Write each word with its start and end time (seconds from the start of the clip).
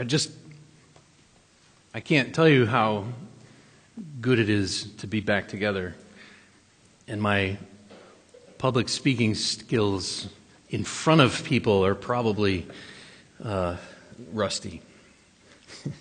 I 0.00 0.02
just, 0.02 0.30
I 1.92 2.00
can't 2.00 2.34
tell 2.34 2.48
you 2.48 2.64
how 2.64 3.04
good 4.22 4.38
it 4.38 4.48
is 4.48 4.90
to 4.94 5.06
be 5.06 5.20
back 5.20 5.48
together. 5.48 5.94
And 7.06 7.20
my 7.20 7.58
public 8.56 8.88
speaking 8.88 9.34
skills 9.34 10.30
in 10.70 10.84
front 10.84 11.20
of 11.20 11.44
people 11.44 11.84
are 11.84 11.94
probably 11.94 12.66
uh, 13.44 13.76
rusty. 14.32 14.80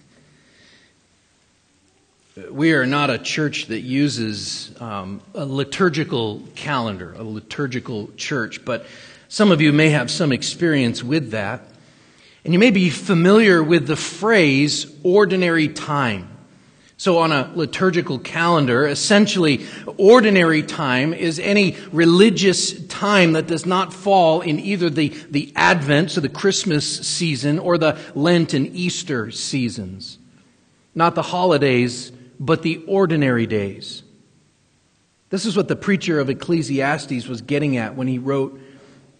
we 2.51 2.71
are 2.71 2.85
not 2.85 3.09
a 3.09 3.17
church 3.17 3.65
that 3.65 3.81
uses 3.81 4.73
um, 4.79 5.19
a 5.33 5.45
liturgical 5.45 6.41
calendar, 6.55 7.15
a 7.17 7.23
liturgical 7.23 8.11
church, 8.15 8.63
but 8.63 8.85
some 9.27 9.51
of 9.51 9.59
you 9.59 9.73
may 9.73 9.89
have 9.89 10.09
some 10.09 10.31
experience 10.31 11.03
with 11.03 11.31
that. 11.31 11.65
And 12.43 12.53
you 12.53 12.59
may 12.59 12.71
be 12.71 12.89
familiar 12.89 13.61
with 13.61 13.87
the 13.87 13.95
phrase 13.95 14.91
ordinary 15.03 15.67
time. 15.67 16.29
So, 16.95 17.19
on 17.19 17.31
a 17.31 17.49
liturgical 17.55 18.19
calendar, 18.19 18.85
essentially, 18.85 19.65
ordinary 19.95 20.63
time 20.63 21.13
is 21.13 21.39
any 21.39 21.77
religious 21.93 22.87
time 22.87 23.33
that 23.33 23.47
does 23.47 23.65
not 23.65 23.93
fall 23.93 24.41
in 24.41 24.59
either 24.59 24.89
the, 24.89 25.07
the 25.29 25.53
Advent, 25.55 26.11
so 26.11 26.19
the 26.19 26.27
Christmas 26.27 27.07
season, 27.07 27.57
or 27.57 27.77
the 27.77 27.97
Lent 28.15 28.53
and 28.53 28.67
Easter 28.75 29.31
seasons. 29.31 30.17
Not 30.93 31.15
the 31.15 31.21
holidays, 31.21 32.11
but 32.37 32.63
the 32.63 32.83
ordinary 32.85 33.47
days. 33.47 34.03
This 35.29 35.45
is 35.45 35.55
what 35.55 35.69
the 35.69 35.77
preacher 35.77 36.19
of 36.19 36.29
Ecclesiastes 36.29 37.27
was 37.27 37.41
getting 37.41 37.77
at 37.77 37.95
when 37.95 38.07
he 38.07 38.19
wrote 38.19 38.59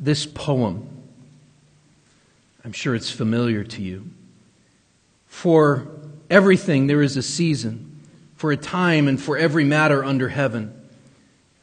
this 0.02 0.26
poem. 0.26 0.99
I'm 2.64 2.74
sure 2.74 2.96
it's 2.96 3.12
familiar 3.12 3.64
to 3.64 3.82
you. 3.82 4.10
For 5.26 5.88
everything 6.30 6.88
there 6.88 7.02
is 7.02 7.16
a 7.16 7.24
season, 7.24 8.02
for 8.36 8.52
a 8.52 8.58
time 8.58 9.08
and 9.08 9.22
for 9.22 9.38
every 9.38 9.64
matter 9.64 10.04
under 10.04 10.30
heaven, 10.30 10.74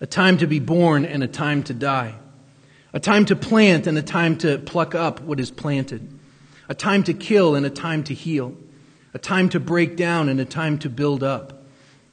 a 0.01 0.07
time 0.07 0.39
to 0.39 0.47
be 0.47 0.59
born 0.59 1.05
and 1.05 1.23
a 1.23 1.29
time 1.29 1.63
to 1.65 1.75
die, 1.75 2.15
a 2.93 3.01
time 3.01 3.25
to 3.27 3.37
plant 3.37 3.87
and 3.87 3.97
a 3.99 4.03
time 4.03 4.37
to 4.39 4.59
pluck 4.59 4.95
up 4.95 5.21
what 5.21 5.41
is 5.41 5.51
planted, 5.51 6.19
a 6.69 6.75
time 6.75 7.03
to 7.05 7.15
kill 7.15 7.55
and 7.55 7.67
a 7.67 7.71
time 7.71 8.03
to 8.05 8.15
heal, 8.15 8.57
a 9.15 9.19
time 9.19 9.49
to 9.51 9.61
break 9.61 9.97
down 9.97 10.29
and 10.29 10.41
a 10.41 10.45
time 10.45 10.79
to 10.79 10.89
build 10.89 11.23
up, 11.23 11.65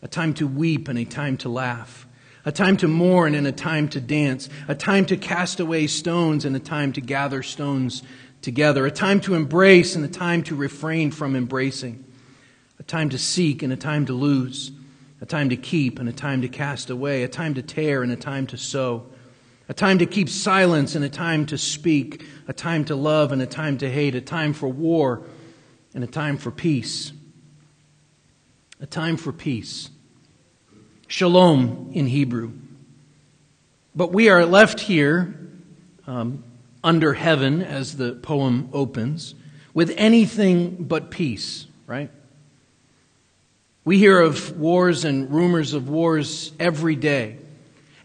a 0.02 0.08
time 0.08 0.34
to 0.34 0.48
weep 0.48 0.88
and 0.88 1.00
a 1.00 1.06
time 1.06 1.38
to 1.38 1.50
laugh, 1.50 2.08
a 2.46 2.52
time 2.52 2.78
to 2.78 2.88
mourn 2.88 3.36
and 3.36 3.48
a 3.48 3.52
time 3.52 3.88
to 3.90 4.02
dance, 4.02 4.50
a 4.68 4.76
time 4.76 5.06
to 5.06 5.18
cast 5.18 5.60
away 5.60 5.88
stones 5.88 6.46
and 6.46 6.56
a 6.56 6.60
time 6.60 6.92
to 6.94 7.02
gather 7.02 7.44
stones 7.44 8.04
together, 8.44 8.86
a 8.86 8.92
time 8.92 9.22
to 9.22 9.34
embrace 9.34 9.96
and 9.96 10.06
a 10.06 10.10
time 10.10 10.44
to 10.44 10.56
refrain 10.56 11.10
from 11.10 11.36
embracing, 11.36 12.04
a 12.78 12.84
time 12.84 13.10
to 13.10 13.18
seek 13.18 13.64
and 13.64 13.74
a 13.74 13.78
time 13.78 14.06
to 14.06 14.14
lose, 14.14 14.72
a 15.22 15.26
time 15.26 15.50
to 15.50 15.56
keep 15.56 15.98
and 15.98 16.10
a 16.10 16.14
time 16.14 16.42
to 16.42 16.50
cast 16.50 16.90
away, 16.90 17.24
a 17.24 17.28
time 17.28 17.54
to 17.54 17.62
tear 17.62 18.04
and 18.04 18.12
a 18.12 18.18
time 18.18 18.46
to 18.46 18.58
sow, 18.58 19.08
a 19.70 19.74
time 19.74 19.98
to 19.98 20.06
keep 20.06 20.28
silence 20.28 20.94
and 20.94 21.06
a 21.06 21.10
time 21.10 21.46
to 21.46 21.58
speak, 21.58 22.26
a 22.48 22.54
time 22.54 22.84
to 22.84 22.96
love 22.96 23.32
and 23.32 23.42
a 23.42 23.48
time 23.48 23.78
to 23.78 23.90
hate, 23.90 24.14
a 24.14 24.22
time 24.22 24.54
for 24.54 24.68
war 24.68 25.24
and 25.94 26.04
a 26.04 26.08
time 26.08 26.38
for 26.38 26.52
peace. 26.52 27.14
A 28.82 28.86
time 28.86 29.16
for 29.16 29.32
peace. 29.32 29.90
Shalom 31.08 31.92
in 31.94 32.08
Hebrew. 32.08 32.52
But 33.96 34.12
we 34.12 34.28
are 34.28 34.46
left 34.46 34.82
here 34.82 35.40
um, 36.08 36.44
under 36.84 37.14
heaven, 37.14 37.62
as 37.62 37.98
the 37.98 38.14
poem 38.14 38.70
opens, 38.74 39.36
with 39.74 39.94
anything 39.98 40.84
but 40.84 41.10
peace, 41.12 41.68
right? 41.88 42.12
We 43.86 43.98
hear 43.98 44.20
of 44.20 44.58
wars 44.58 45.06
and 45.06 45.32
rumors 45.32 45.74
of 45.74 45.90
wars 45.90 46.52
every 46.60 46.96
day. 46.96 47.38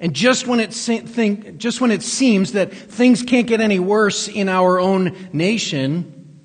And 0.00 0.14
just 0.14 0.46
when, 0.46 0.60
it 0.60 0.72
se- 0.72 1.00
think, 1.00 1.58
just 1.58 1.80
when 1.80 1.90
it 1.90 2.02
seems 2.02 2.52
that 2.52 2.72
things 2.72 3.22
can't 3.22 3.46
get 3.46 3.60
any 3.60 3.78
worse 3.78 4.28
in 4.28 4.48
our 4.48 4.78
own 4.78 5.28
nation, 5.32 6.40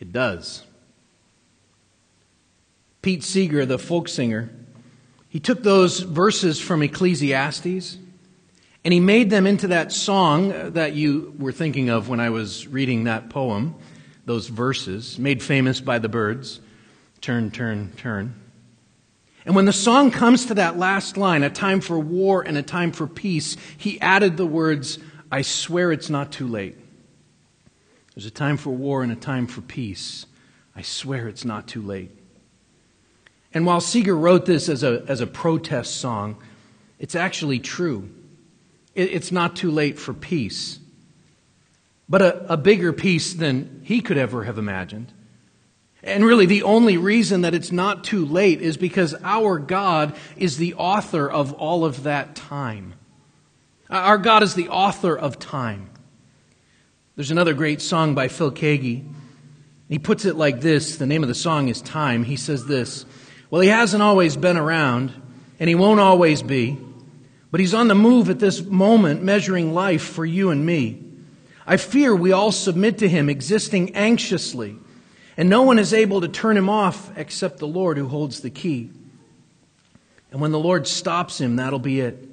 it 0.00 0.12
does. 0.12 0.64
Pete 3.02 3.22
Seeger, 3.22 3.64
the 3.64 3.78
folk 3.78 4.08
singer, 4.08 4.50
he 5.28 5.38
took 5.38 5.62
those 5.62 6.00
verses 6.00 6.60
from 6.60 6.82
Ecclesiastes 6.82 7.98
and 8.84 8.94
he 8.94 9.00
made 9.00 9.30
them 9.30 9.46
into 9.46 9.68
that 9.68 9.92
song 9.92 10.72
that 10.72 10.94
you 10.94 11.34
were 11.38 11.52
thinking 11.52 11.88
of 11.88 12.08
when 12.08 12.20
I 12.20 12.30
was 12.30 12.66
reading 12.66 13.04
that 13.04 13.28
poem, 13.30 13.74
those 14.24 14.48
verses, 14.48 15.18
made 15.18 15.42
famous 15.42 15.80
by 15.80 15.98
the 15.98 16.08
Byrds 16.08 16.60
Turn, 17.20 17.50
turn, 17.50 17.92
turn. 17.96 18.34
And 19.44 19.56
when 19.56 19.64
the 19.64 19.72
song 19.72 20.10
comes 20.10 20.46
to 20.46 20.54
that 20.54 20.78
last 20.78 21.16
line, 21.16 21.42
a 21.42 21.50
time 21.50 21.80
for 21.80 21.98
war 21.98 22.42
and 22.42 22.56
a 22.56 22.62
time 22.62 22.92
for 22.92 23.06
peace, 23.06 23.56
he 23.76 24.00
added 24.00 24.36
the 24.36 24.46
words, 24.46 24.98
I 25.32 25.42
swear 25.42 25.90
it's 25.90 26.10
not 26.10 26.30
too 26.30 26.46
late. 26.46 26.76
There's 28.14 28.26
a 28.26 28.30
time 28.30 28.56
for 28.56 28.70
war 28.70 29.02
and 29.02 29.10
a 29.10 29.16
time 29.16 29.46
for 29.46 29.62
peace. 29.62 30.26
I 30.76 30.82
swear 30.82 31.28
it's 31.28 31.44
not 31.44 31.66
too 31.66 31.82
late. 31.82 32.10
And 33.54 33.64
while 33.64 33.80
Seeger 33.80 34.16
wrote 34.16 34.44
this 34.44 34.68
as 34.68 34.82
a, 34.82 35.02
as 35.08 35.20
a 35.20 35.26
protest 35.26 35.96
song, 35.96 36.36
it's 36.98 37.14
actually 37.14 37.58
true. 37.58 38.10
It, 38.94 39.10
it's 39.12 39.32
not 39.32 39.56
too 39.56 39.70
late 39.70 39.98
for 39.98 40.14
peace. 40.14 40.78
But 42.08 42.22
a, 42.22 42.54
a 42.54 42.56
bigger 42.56 42.92
peace 42.92 43.34
than 43.34 43.82
he 43.84 44.00
could 44.00 44.16
ever 44.16 44.44
have 44.44 44.58
imagined. 44.58 45.12
And 46.02 46.24
really, 46.24 46.46
the 46.46 46.62
only 46.62 46.96
reason 46.96 47.42
that 47.42 47.54
it's 47.54 47.72
not 47.72 48.04
too 48.04 48.24
late 48.24 48.62
is 48.62 48.76
because 48.76 49.14
our 49.22 49.58
God 49.58 50.16
is 50.36 50.56
the 50.56 50.74
author 50.74 51.28
of 51.28 51.52
all 51.54 51.84
of 51.84 52.04
that 52.04 52.34
time. 52.34 52.94
Our 53.90 54.18
God 54.18 54.42
is 54.42 54.54
the 54.54 54.68
author 54.68 55.16
of 55.16 55.38
time. 55.38 55.90
There's 57.16 57.30
another 57.32 57.54
great 57.54 57.80
song 57.80 58.14
by 58.14 58.28
Phil 58.28 58.52
Keaggy. 58.52 59.12
He 59.88 59.98
puts 59.98 60.24
it 60.24 60.36
like 60.36 60.60
this 60.60 60.96
the 60.96 61.06
name 61.06 61.22
of 61.22 61.28
the 61.28 61.34
song 61.34 61.68
is 61.68 61.82
Time. 61.82 62.22
He 62.22 62.36
says 62.36 62.66
this 62.66 63.04
Well, 63.50 63.60
he 63.60 63.68
hasn't 63.68 64.02
always 64.02 64.36
been 64.36 64.56
around, 64.56 65.12
and 65.58 65.68
he 65.68 65.74
won't 65.74 66.00
always 66.00 66.42
be, 66.42 66.78
but 67.50 67.60
he's 67.60 67.74
on 67.74 67.88
the 67.88 67.94
move 67.94 68.30
at 68.30 68.38
this 68.38 68.62
moment, 68.62 69.22
measuring 69.22 69.74
life 69.74 70.02
for 70.02 70.24
you 70.24 70.50
and 70.50 70.64
me. 70.64 71.02
I 71.66 71.76
fear 71.76 72.14
we 72.14 72.32
all 72.32 72.52
submit 72.52 72.98
to 72.98 73.08
him, 73.08 73.28
existing 73.28 73.94
anxiously 73.94 74.78
and 75.38 75.48
no 75.48 75.62
one 75.62 75.78
is 75.78 75.94
able 75.94 76.20
to 76.20 76.28
turn 76.28 76.56
him 76.56 76.68
off 76.68 77.16
except 77.16 77.58
the 77.58 77.68
Lord 77.68 77.96
who 77.96 78.08
holds 78.08 78.40
the 78.40 78.50
key. 78.50 78.90
And 80.32 80.40
when 80.40 80.50
the 80.50 80.58
Lord 80.58 80.88
stops 80.88 81.40
him, 81.40 81.56
that'll 81.56 81.78
be 81.78 82.00
it. 82.00 82.28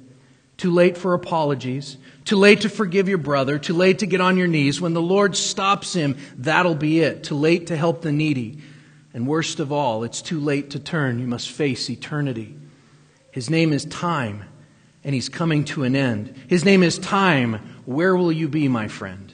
Too 0.56 0.72
late 0.72 0.98
for 0.98 1.14
apologies. 1.14 1.98
Too 2.24 2.36
late 2.36 2.62
to 2.62 2.68
forgive 2.68 3.08
your 3.08 3.18
brother. 3.18 3.60
Too 3.60 3.74
late 3.74 4.00
to 4.00 4.06
get 4.06 4.20
on 4.20 4.36
your 4.36 4.48
knees. 4.48 4.80
When 4.80 4.92
the 4.92 5.00
Lord 5.00 5.36
stops 5.36 5.92
him, 5.92 6.16
that'll 6.36 6.74
be 6.74 7.00
it. 7.00 7.22
Too 7.22 7.36
late 7.36 7.68
to 7.68 7.76
help 7.76 8.02
the 8.02 8.10
needy. 8.10 8.58
And 9.14 9.28
worst 9.28 9.60
of 9.60 9.70
all, 9.70 10.02
it's 10.02 10.20
too 10.20 10.40
late 10.40 10.70
to 10.70 10.80
turn. 10.80 11.20
You 11.20 11.28
must 11.28 11.48
face 11.48 11.88
eternity. 11.88 12.56
His 13.30 13.48
name 13.48 13.72
is 13.72 13.84
time, 13.84 14.42
and 15.06 15.14
he's 15.14 15.28
coming 15.28 15.64
to 15.64 15.84
an 15.84 15.94
end. 15.94 16.34
His 16.48 16.64
name 16.64 16.82
is 16.82 16.98
time. 16.98 17.54
Where 17.84 18.16
will 18.16 18.32
you 18.32 18.48
be, 18.48 18.66
my 18.66 18.88
friend? 18.88 19.32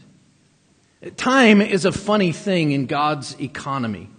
Time 1.16 1.62
is 1.62 1.86
a 1.86 1.92
funny 1.92 2.30
thing 2.30 2.72
in 2.72 2.84
God's 2.84 3.40
economy. 3.40 4.10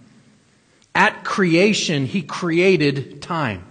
At 0.96 1.22
creation, 1.22 2.06
He 2.06 2.22
created 2.22 3.22
time. 3.22 3.64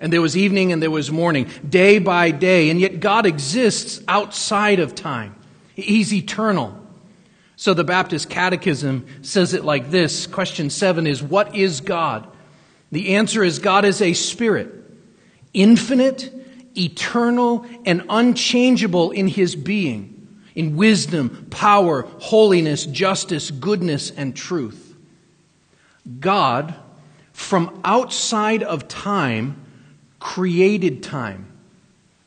And 0.00 0.12
there 0.12 0.20
was 0.20 0.36
evening 0.36 0.72
and 0.72 0.82
there 0.82 0.90
was 0.90 1.08
morning, 1.08 1.48
day 1.66 2.00
by 2.00 2.32
day, 2.32 2.68
and 2.68 2.80
yet 2.80 2.98
God 2.98 3.26
exists 3.26 4.02
outside 4.08 4.80
of 4.80 4.96
time. 4.96 5.36
He's 5.76 6.12
eternal. 6.12 6.76
So 7.54 7.74
the 7.74 7.84
Baptist 7.84 8.28
Catechism 8.28 9.06
says 9.22 9.54
it 9.54 9.64
like 9.64 9.92
this 9.92 10.26
Question 10.26 10.70
seven 10.70 11.06
is 11.06 11.22
What 11.22 11.54
is 11.54 11.80
God? 11.80 12.26
The 12.90 13.14
answer 13.14 13.44
is 13.44 13.60
God 13.60 13.84
is 13.84 14.02
a 14.02 14.14
spirit, 14.14 14.74
infinite, 15.54 16.32
eternal, 16.76 17.66
and 17.84 18.04
unchangeable 18.08 19.10
in 19.10 19.28
His 19.28 19.56
being 19.56 20.16
in 20.56 20.74
wisdom, 20.74 21.46
power, 21.50 22.02
holiness, 22.18 22.86
justice, 22.86 23.52
goodness, 23.52 24.10
and 24.10 24.34
truth. 24.34 24.96
God, 26.18 26.74
from 27.32 27.78
outside 27.84 28.62
of 28.62 28.88
time, 28.88 29.62
created 30.18 31.02
time. 31.02 31.52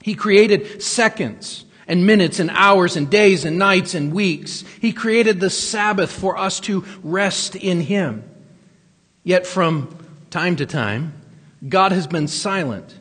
He 0.02 0.14
created 0.14 0.82
seconds 0.82 1.66
and 1.88 2.06
minutes 2.06 2.40
and 2.40 2.52
hours 2.52 2.96
and 2.96 3.10
days 3.10 3.46
and 3.46 3.58
nights 3.58 3.96
and 3.96 4.14
weeks. 4.14 4.64
He 4.80 4.94
created 4.94 5.40
the 5.40 5.50
Sabbath 5.50 6.12
for 6.12 6.38
us 6.38 6.60
to 6.62 6.86
rest 7.02 7.56
in 7.56 7.82
Him. 7.82 8.24
Yet 9.24 9.48
from 9.48 9.98
time 10.30 10.56
to 10.58 10.68
time, 10.68 11.14
God 11.68 11.92
has 11.92 12.06
been 12.06 12.28
silent. 12.28 12.99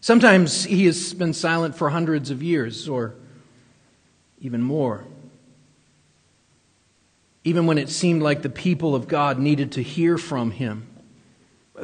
Sometimes 0.00 0.64
He 0.64 0.86
has 0.86 1.14
been 1.14 1.32
silent 1.34 1.76
for 1.76 1.90
hundreds 1.90 2.30
of 2.30 2.42
years 2.42 2.88
or 2.88 3.14
even 4.40 4.62
more. 4.62 5.04
even 7.44 7.66
when 7.66 7.78
it 7.78 7.88
seemed 7.88 8.22
like 8.22 8.42
the 8.42 8.50
people 8.50 8.94
of 8.94 9.08
God 9.08 9.38
needed 9.38 9.72
to 9.72 9.82
hear 9.82 10.18
from 10.18 10.50
him. 10.50 10.86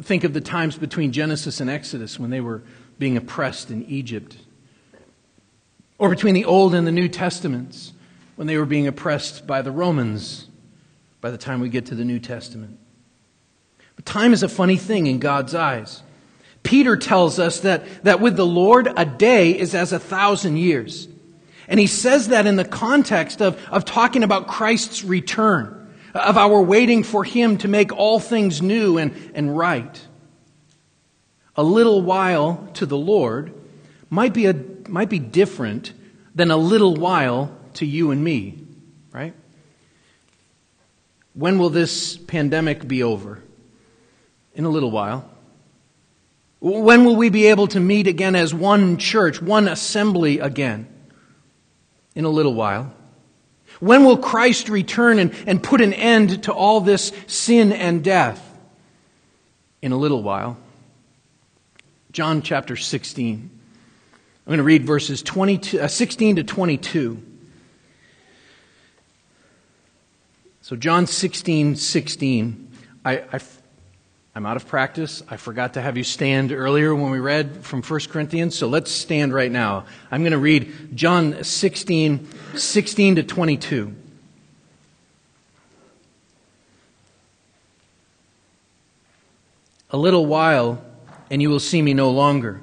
Think 0.01 0.23
of 0.23 0.33
the 0.33 0.41
times 0.41 0.77
between 0.77 1.11
Genesis 1.11 1.59
and 1.59 1.69
Exodus 1.69 2.19
when 2.19 2.29
they 2.29 2.41
were 2.41 2.61
being 2.99 3.17
oppressed 3.17 3.71
in 3.71 3.83
Egypt, 3.85 4.37
or 5.97 6.09
between 6.09 6.35
the 6.35 6.45
Old 6.45 6.75
and 6.75 6.85
the 6.85 6.91
New 6.91 7.07
Testaments 7.07 7.93
when 8.35 8.45
they 8.47 8.57
were 8.57 8.65
being 8.65 8.85
oppressed 8.85 9.47
by 9.47 9.63
the 9.63 9.71
Romans 9.71 10.47
by 11.21 11.31
the 11.31 11.37
time 11.37 11.59
we 11.59 11.69
get 11.69 11.87
to 11.87 11.95
the 11.95 12.05
New 12.05 12.19
Testament. 12.19 12.77
But 13.95 14.05
time 14.05 14.33
is 14.33 14.43
a 14.43 14.49
funny 14.49 14.77
thing 14.77 15.07
in 15.07 15.17
God's 15.17 15.55
eyes. 15.55 16.03
Peter 16.67 16.97
tells 16.97 17.39
us 17.39 17.61
that, 17.61 18.03
that 18.03 18.19
with 18.19 18.35
the 18.35 18.45
Lord, 18.45 18.91
a 18.97 19.05
day 19.05 19.57
is 19.57 19.73
as 19.73 19.93
a 19.93 19.99
thousand 19.99 20.57
years. 20.57 21.07
And 21.69 21.79
he 21.79 21.87
says 21.87 22.27
that 22.27 22.45
in 22.45 22.57
the 22.57 22.65
context 22.65 23.41
of, 23.41 23.57
of 23.69 23.85
talking 23.85 24.21
about 24.21 24.47
Christ's 24.47 25.01
return, 25.01 25.95
of 26.13 26.37
our 26.37 26.61
waiting 26.61 27.03
for 27.03 27.23
him 27.23 27.57
to 27.59 27.69
make 27.69 27.93
all 27.93 28.19
things 28.19 28.61
new 28.61 28.97
and, 28.97 29.31
and 29.33 29.57
right. 29.57 30.05
A 31.55 31.63
little 31.63 32.01
while 32.01 32.69
to 32.73 32.85
the 32.85 32.97
Lord 32.97 33.53
might 34.09 34.33
be, 34.33 34.47
a, 34.47 34.55
might 34.89 35.09
be 35.09 35.19
different 35.19 35.93
than 36.35 36.51
a 36.51 36.57
little 36.57 36.95
while 36.95 37.57
to 37.75 37.85
you 37.85 38.11
and 38.11 38.21
me, 38.21 38.61
right? 39.13 39.33
When 41.33 41.59
will 41.59 41.69
this 41.69 42.17
pandemic 42.17 42.85
be 42.85 43.03
over? 43.03 43.41
In 44.53 44.65
a 44.65 44.69
little 44.69 44.91
while. 44.91 45.31
When 46.59 47.05
will 47.05 47.15
we 47.15 47.29
be 47.29 47.47
able 47.47 47.67
to 47.67 47.79
meet 47.79 48.07
again 48.07 48.35
as 48.35 48.53
one 48.53 48.97
church, 48.97 49.41
one 49.41 49.67
assembly 49.67 50.39
again? 50.39 50.87
In 52.15 52.25
a 52.25 52.29
little 52.29 52.53
while. 52.53 52.93
When 53.79 54.05
will 54.05 54.17
Christ 54.17 54.69
return 54.69 55.19
and, 55.19 55.33
and 55.45 55.61
put 55.61 55.81
an 55.81 55.93
end 55.93 56.43
to 56.43 56.53
all 56.53 56.81
this 56.81 57.11
sin 57.27 57.71
and 57.71 58.03
death? 58.03 58.43
In 59.81 59.91
a 59.91 59.97
little 59.97 60.23
while. 60.23 60.57
John 62.11 62.41
chapter 62.41 62.75
16. 62.75 63.51
I'm 64.47 64.49
going 64.49 64.57
to 64.57 64.63
read 64.63 64.85
verses 64.85 65.21
22, 65.21 65.81
uh, 65.81 65.87
16 65.87 66.37
to 66.37 66.43
22. 66.43 67.21
So, 70.61 70.75
John 70.75 71.05
16, 71.05 71.75
16. 71.75 72.71
I, 73.05 73.23
I 73.31 73.37
I'm 74.37 74.45
out 74.45 74.55
of 74.55 74.67
practice. 74.67 75.23
I 75.27 75.37
forgot 75.37 75.73
to 75.73 75.81
have 75.81 75.97
you 75.97 76.03
stand 76.03 76.51
earlier 76.51 76.93
when 76.93 77.09
we 77.09 77.17
read 77.17 77.65
from 77.65 77.81
1 77.81 77.99
Corinthians, 78.01 78.55
so 78.55 78.67
let's 78.67 78.91
stand 78.91 79.33
right 79.33 79.51
now. 79.51 79.87
I'm 80.11 80.21
going 80.21 80.31
to 80.31 80.37
read 80.37 80.95
John 80.95 81.43
16, 81.43 82.29
16 82.53 83.15
to 83.15 83.23
22. 83.23 83.95
A 89.89 89.97
little 89.97 90.27
while, 90.27 90.83
and 91.31 91.41
you 91.41 91.49
will 91.49 91.59
see 91.59 91.81
me 91.81 91.95
no 91.95 92.11
longer. 92.11 92.61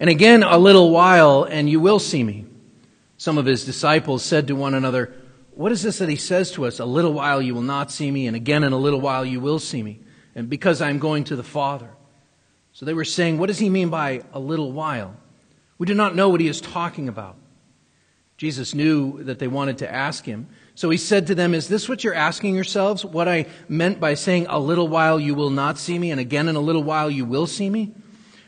And 0.00 0.10
again, 0.10 0.42
a 0.42 0.58
little 0.58 0.90
while, 0.90 1.44
and 1.44 1.70
you 1.70 1.78
will 1.78 2.00
see 2.00 2.24
me. 2.24 2.46
Some 3.16 3.38
of 3.38 3.46
his 3.46 3.64
disciples 3.64 4.24
said 4.24 4.48
to 4.48 4.56
one 4.56 4.74
another, 4.74 5.14
What 5.52 5.70
is 5.70 5.84
this 5.84 5.98
that 5.98 6.08
he 6.08 6.16
says 6.16 6.50
to 6.54 6.66
us? 6.66 6.80
A 6.80 6.84
little 6.84 7.12
while 7.12 7.40
you 7.40 7.54
will 7.54 7.62
not 7.62 7.92
see 7.92 8.10
me, 8.10 8.26
and 8.26 8.34
again 8.34 8.64
in 8.64 8.72
a 8.72 8.76
little 8.76 9.00
while 9.00 9.24
you 9.24 9.38
will 9.38 9.60
see 9.60 9.84
me 9.84 10.00
and 10.36 10.50
because 10.50 10.82
I'm 10.82 11.00
going 11.00 11.24
to 11.24 11.34
the 11.34 11.42
Father. 11.42 11.88
So 12.72 12.84
they 12.84 12.94
were 12.94 13.04
saying, 13.04 13.38
What 13.38 13.46
does 13.46 13.58
he 13.58 13.70
mean 13.70 13.88
by 13.88 14.22
a 14.32 14.38
little 14.38 14.70
while? 14.70 15.16
We 15.78 15.86
do 15.86 15.94
not 15.94 16.14
know 16.14 16.28
what 16.28 16.40
he 16.40 16.46
is 16.46 16.60
talking 16.60 17.08
about. 17.08 17.36
Jesus 18.36 18.74
knew 18.74 19.22
that 19.24 19.38
they 19.38 19.48
wanted 19.48 19.78
to 19.78 19.90
ask 19.90 20.26
him. 20.26 20.46
So 20.74 20.90
he 20.90 20.98
said 20.98 21.26
to 21.28 21.34
them, 21.34 21.54
Is 21.54 21.68
this 21.68 21.88
what 21.88 22.04
you're 22.04 22.14
asking 22.14 22.54
yourselves? 22.54 23.02
What 23.02 23.28
I 23.28 23.46
meant 23.66 23.98
by 23.98 24.12
saying, 24.12 24.46
A 24.50 24.58
little 24.58 24.88
while 24.88 25.18
you 25.18 25.34
will 25.34 25.50
not 25.50 25.78
see 25.78 25.98
me, 25.98 26.10
and 26.10 26.20
again 26.20 26.48
in 26.48 26.54
a 26.54 26.60
little 26.60 26.84
while 26.84 27.10
you 27.10 27.24
will 27.24 27.46
see 27.46 27.70
me? 27.70 27.94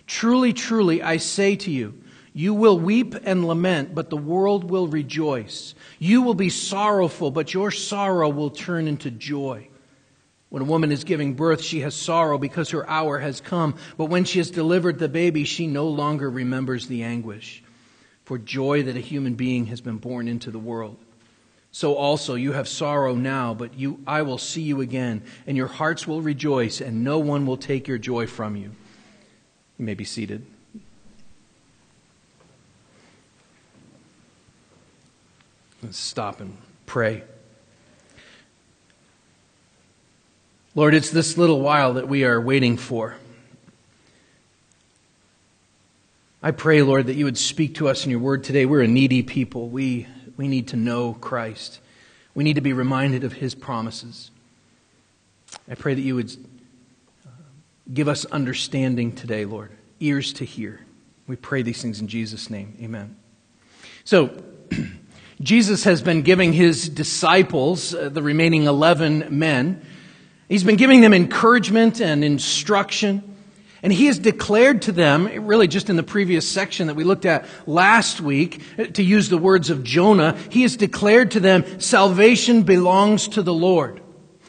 Truly, 0.07 0.53
truly, 0.53 1.03
I 1.03 1.17
say 1.17 1.57
to 1.57 1.71
you, 1.71 2.03
you 2.35 2.55
will 2.55 2.79
weep 2.79 3.15
and 3.25 3.49
lament, 3.49 3.95
but 3.95 4.11
the 4.11 4.17
world 4.17 4.71
will 4.71 4.87
rejoice. 4.87 5.75
You 5.99 6.23
will 6.23 6.35
be 6.35 6.51
sorrowful, 6.51 7.31
but 7.31 7.53
your 7.53 7.71
sorrow 7.71 8.29
will 8.29 8.51
turn 8.51 8.87
into 8.87 9.11
joy. 9.11 9.69
When 10.51 10.63
a 10.63 10.67
woman 10.67 10.93
is 10.93 11.05
giving 11.05 11.35
birth, 11.35 11.63
she 11.63 11.81
has 11.81 11.95
sorrow 11.95 12.39
because 12.39 12.71
her 12.71 12.89
hour 12.89 13.19
has 13.19 13.41
come. 13.41 13.75
But 13.97 14.07
when 14.07 14.25
she 14.25 14.39
has 14.39 14.51
delivered 14.51 14.99
the 14.99 15.09
baby, 15.09 15.45
she 15.45 15.67
no 15.67 15.89
longer 15.89 16.31
remembers 16.31 16.89
the 16.89 17.03
anguish 17.03 17.63
for 18.25 18.39
joy 18.39 18.83
that 18.83 18.97
a 18.97 19.01
human 19.01 19.35
being 19.35 19.67
has 19.67 19.81
been 19.81 19.99
born 19.99 20.29
into 20.29 20.51
the 20.51 20.59
world. 20.59 20.97
So 21.71 21.95
also 21.95 22.35
you 22.35 22.53
have 22.53 22.67
sorrow 22.67 23.15
now, 23.15 23.53
but 23.53 23.75
you, 23.75 24.01
I 24.07 24.23
will 24.23 24.39
see 24.39 24.63
you 24.63 24.81
again, 24.81 25.23
and 25.47 25.57
your 25.57 25.67
hearts 25.67 26.07
will 26.07 26.23
rejoice, 26.23 26.81
and 26.81 27.05
no 27.05 27.19
one 27.19 27.47
will 27.47 27.59
take 27.59 27.87
your 27.87 27.99
joy 27.99 28.27
from 28.27 28.57
you. 28.57 28.71
You 29.79 29.85
may 29.85 29.95
be 29.95 30.05
seated. 30.05 30.47
Let's 35.83 35.99
stop 35.99 36.41
and 36.41 36.57
pray. 36.87 37.23
Lord, 40.75 40.95
it's 40.95 41.11
this 41.11 41.39
little 41.39 41.61
while 41.61 41.95
that 41.95 42.09
we 42.09 42.25
are 42.25 42.41
waiting 42.41 42.77
for. 42.77 43.17
I 46.43 46.51
pray, 46.51 46.83
Lord, 46.83 47.07
that 47.07 47.15
you 47.15 47.25
would 47.25 47.39
speak 47.39 47.77
to 47.77 47.89
us 47.89 48.05
in 48.05 48.11
your 48.11 48.21
word 48.21 48.45
today. 48.45 48.67
We're 48.67 48.83
a 48.83 48.89
needy 48.89 49.23
people. 49.23 49.69
We, 49.69 50.07
we 50.37 50.47
need 50.47 50.69
to 50.69 50.77
know 50.77 51.15
Christ. 51.15 51.81
We 52.35 52.45
need 52.45 52.55
to 52.55 52.61
be 52.61 52.73
reminded 52.73 53.25
of 53.25 53.33
his 53.33 53.55
promises. 53.55 54.31
I 55.69 55.75
pray 55.75 55.95
that 55.95 56.03
you 56.03 56.15
would 56.15 56.31
uh, 57.27 57.31
give 57.93 58.07
us 58.07 58.25
understanding 58.27 59.13
today, 59.13 59.47
Lord, 59.47 59.73
ears 60.01 60.33
to 60.35 60.45
hear. 60.45 60.81
We 61.27 61.37
pray 61.37 61.63
these 61.63 61.83
things 61.83 62.01
in 62.01 62.09
Jesus' 62.09 62.51
name. 62.51 62.77
Amen. 62.81 63.17
So, 64.05 64.31
Jesus 65.41 65.85
has 65.85 66.03
been 66.03 66.23
giving 66.23 66.53
his 66.53 66.89
disciples, 66.89 67.95
uh, 67.95 68.11
the 68.11 68.23
remaining 68.23 68.65
11 68.65 69.27
men, 69.31 69.83
He's 70.49 70.65
been 70.65 70.77
giving 70.77 71.01
them 71.03 71.13
encouragement 71.13 72.01
and 72.01 72.25
instruction. 72.25 73.37
And 73.83 73.93
he 73.93 74.07
has 74.07 74.19
declared 74.19 74.83
to 74.83 74.93
them, 74.93 75.47
really 75.47 75.69
just 75.69 75.89
in 75.89 75.97
the 75.97 76.03
previous 76.03 76.49
section 76.49 76.89
that 76.89 76.97
we 76.97 77.05
looked 77.05 77.27
at 77.27 77.45
last 77.67 78.21
week, 78.21 78.61
to 78.95 79.03
use 79.03 79.29
the 79.29 79.39
words 79.39 79.71
of 79.71 79.85
Jonah, 79.85 80.37
he 80.51 80.63
has 80.63 80.77
declared 80.77 81.31
to 81.33 81.41
them, 81.41 81.81
salvation 81.81 82.65
belongs 82.65 83.29
to 83.29 83.43
the 83.43 83.55
Lord. 83.55 84.01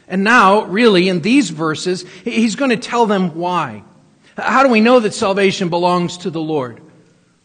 And 0.08 0.24
now, 0.24 0.64
really, 0.64 1.08
in 1.08 1.20
these 1.20 1.50
verses, 1.50 2.04
he's 2.24 2.56
going 2.56 2.70
to 2.70 2.76
tell 2.76 3.06
them 3.06 3.36
why. 3.36 3.84
How 4.36 4.64
do 4.64 4.68
we 4.68 4.80
know 4.80 4.98
that 4.98 5.14
salvation 5.14 5.68
belongs 5.68 6.18
to 6.18 6.30
the 6.30 6.40
Lord? 6.40 6.80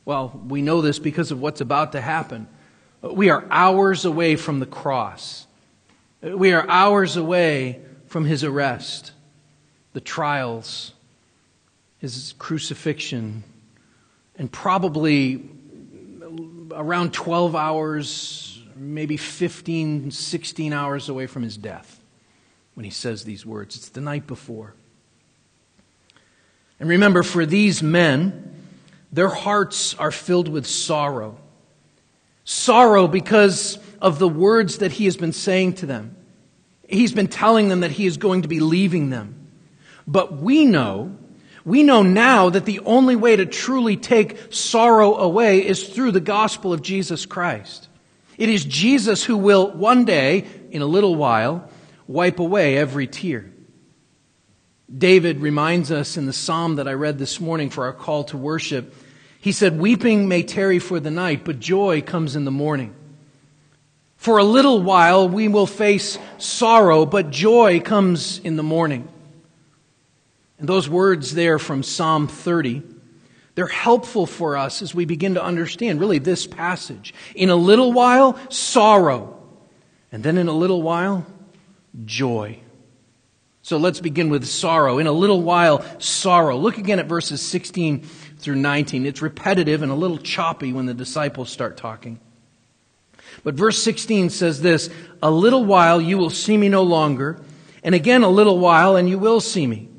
Well, 0.06 0.42
we 0.48 0.64
know 0.64 0.82
this 0.82 0.98
because 0.98 1.30
of 1.30 1.40
what's 1.40 1.62
about 1.62 1.92
to 1.92 2.02
happen. 2.02 2.48
We 3.04 3.30
are 3.30 3.46
hours 3.52 4.06
away 4.06 4.38
from 4.38 4.60
the 4.60 4.66
cross. 4.66 5.46
We 6.22 6.54
are 6.54 6.68
hours 6.68 7.18
away 7.18 7.85
from 8.16 8.24
his 8.24 8.46
arrest, 8.46 9.12
the 9.92 10.00
trials, 10.00 10.94
his 11.98 12.34
crucifixion, 12.40 13.44
and 14.38 14.50
probably 14.50 15.50
around 16.72 17.12
12 17.12 17.58
hours, 17.58 18.64
maybe 18.74 19.18
15, 19.18 20.12
16 20.12 20.72
hours 20.72 21.10
away 21.10 21.28
from 21.28 21.44
his 21.44 21.58
death 21.58 22.00
when 22.74 22.86
he 22.86 22.90
says 22.90 23.26
these 23.26 23.46
words. 23.46 23.76
It's 23.76 23.90
the 23.90 24.00
night 24.00 24.28
before. 24.28 24.76
And 26.80 26.88
remember, 26.88 27.22
for 27.22 27.46
these 27.46 27.84
men, 27.84 28.56
their 29.12 29.28
hearts 29.28 29.94
are 29.96 30.12
filled 30.12 30.48
with 30.48 30.66
sorrow. 30.66 31.38
Sorrow 32.46 33.10
because 33.10 33.78
of 34.02 34.20
the 34.20 34.30
words 34.30 34.78
that 34.78 34.94
he 34.94 35.04
has 35.04 35.18
been 35.18 35.34
saying 35.34 35.74
to 35.74 35.86
them. 35.86 36.16
He's 36.88 37.14
been 37.14 37.28
telling 37.28 37.70
them 37.70 37.82
that 37.82 37.92
he 37.92 38.06
is 38.06 38.18
going 38.18 38.44
to 38.44 38.48
be 38.48 38.60
leaving 38.60 39.10
them. 39.10 39.50
But 40.08 40.38
we 40.38 40.66
know, 40.66 41.16
we 41.64 41.84
know 41.84 42.04
now 42.04 42.50
that 42.50 42.66
the 42.66 42.80
only 42.82 43.16
way 43.16 43.36
to 43.36 43.46
truly 43.46 43.98
take 43.98 44.54
sorrow 44.54 45.16
away 45.16 45.66
is 45.66 45.88
through 45.88 46.12
the 46.12 46.20
gospel 46.20 46.74
of 46.74 46.82
Jesus 46.82 47.26
Christ. 47.26 47.90
It 48.38 48.50
is 48.50 48.66
Jesus 48.66 49.24
who 49.24 49.38
will 49.38 49.72
one 49.72 50.06
day, 50.06 50.46
in 50.70 50.82
a 50.82 50.86
little 50.86 51.16
while, 51.16 51.70
wipe 52.08 52.40
away 52.40 52.78
every 52.78 53.08
tear. 53.08 53.52
David 54.96 55.40
reminds 55.40 55.92
us 55.92 56.18
in 56.18 56.26
the 56.26 56.34
psalm 56.34 56.76
that 56.76 56.88
I 56.88 56.94
read 56.94 57.18
this 57.18 57.40
morning 57.40 57.70
for 57.70 57.86
our 57.86 57.94
call 57.94 58.26
to 58.26 58.38
worship. 58.38 58.94
He 59.40 59.52
said, 59.52 59.80
Weeping 59.80 60.28
may 60.28 60.44
tarry 60.44 60.80
for 60.80 61.00
the 61.00 61.10
night, 61.10 61.44
but 61.44 61.60
joy 61.60 62.02
comes 62.02 62.36
in 62.36 62.46
the 62.46 62.52
morning. 62.52 62.94
For 64.26 64.40
a 64.40 64.44
little 64.44 64.82
while 64.82 65.30
we 65.30 65.48
will 65.48 65.68
face 65.68 66.18
sorrow, 66.40 67.06
but 67.06 67.30
joy 67.30 67.80
comes 67.80 68.40
in 68.40 68.56
the 68.56 68.64
morning. 68.64 69.08
And 70.58 70.68
those 70.68 70.90
words 70.90 71.36
there 71.36 71.60
from 71.60 71.84
Psalm 71.84 72.28
30, 72.28 72.82
they're 73.54 73.68
helpful 73.68 74.26
for 74.26 74.58
us 74.58 74.82
as 74.82 74.96
we 74.96 75.06
begin 75.06 75.36
to 75.36 75.44
understand 75.44 76.00
really 76.00 76.18
this 76.18 76.48
passage. 76.48 77.14
In 77.36 77.52
a 77.52 77.56
little 77.56 77.94
while, 77.94 78.40
sorrow. 78.50 79.40
And 80.12 80.24
then 80.24 80.40
in 80.40 80.48
a 80.48 80.54
little 80.54 80.82
while, 80.82 81.28
joy. 82.04 82.62
So 83.62 83.78
let's 83.78 84.00
begin 84.00 84.30
with 84.30 84.48
sorrow. 84.48 84.98
In 84.98 85.06
a 85.06 85.12
little 85.12 85.44
while, 85.44 85.86
sorrow. 86.00 86.58
Look 86.58 86.80
again 86.80 86.98
at 86.98 87.06
verses 87.06 87.44
16 87.44 88.02
through 88.40 88.56
19. 88.56 89.06
It's 89.06 89.22
repetitive 89.22 89.84
and 89.84 89.92
a 89.92 89.96
little 89.96 90.18
choppy 90.18 90.74
when 90.74 90.88
the 90.88 90.96
disciples 90.96 91.52
start 91.52 91.78
talking. 91.78 92.20
But 93.44 93.56
verse 93.56 93.82
16 93.82 94.30
says 94.30 94.62
this 94.62 94.90
A 95.22 95.32
little 95.32 95.64
while 95.64 96.02
you 96.02 96.18
will 96.18 96.30
see 96.30 96.58
me 96.58 96.70
no 96.70 96.84
longer, 96.84 97.42
and 97.84 97.96
again 97.96 98.24
a 98.24 98.30
little 98.30 98.60
while 98.60 98.96
and 98.96 99.10
you 99.10 99.18
will 99.18 99.42
see 99.42 99.68
me. 99.68 99.90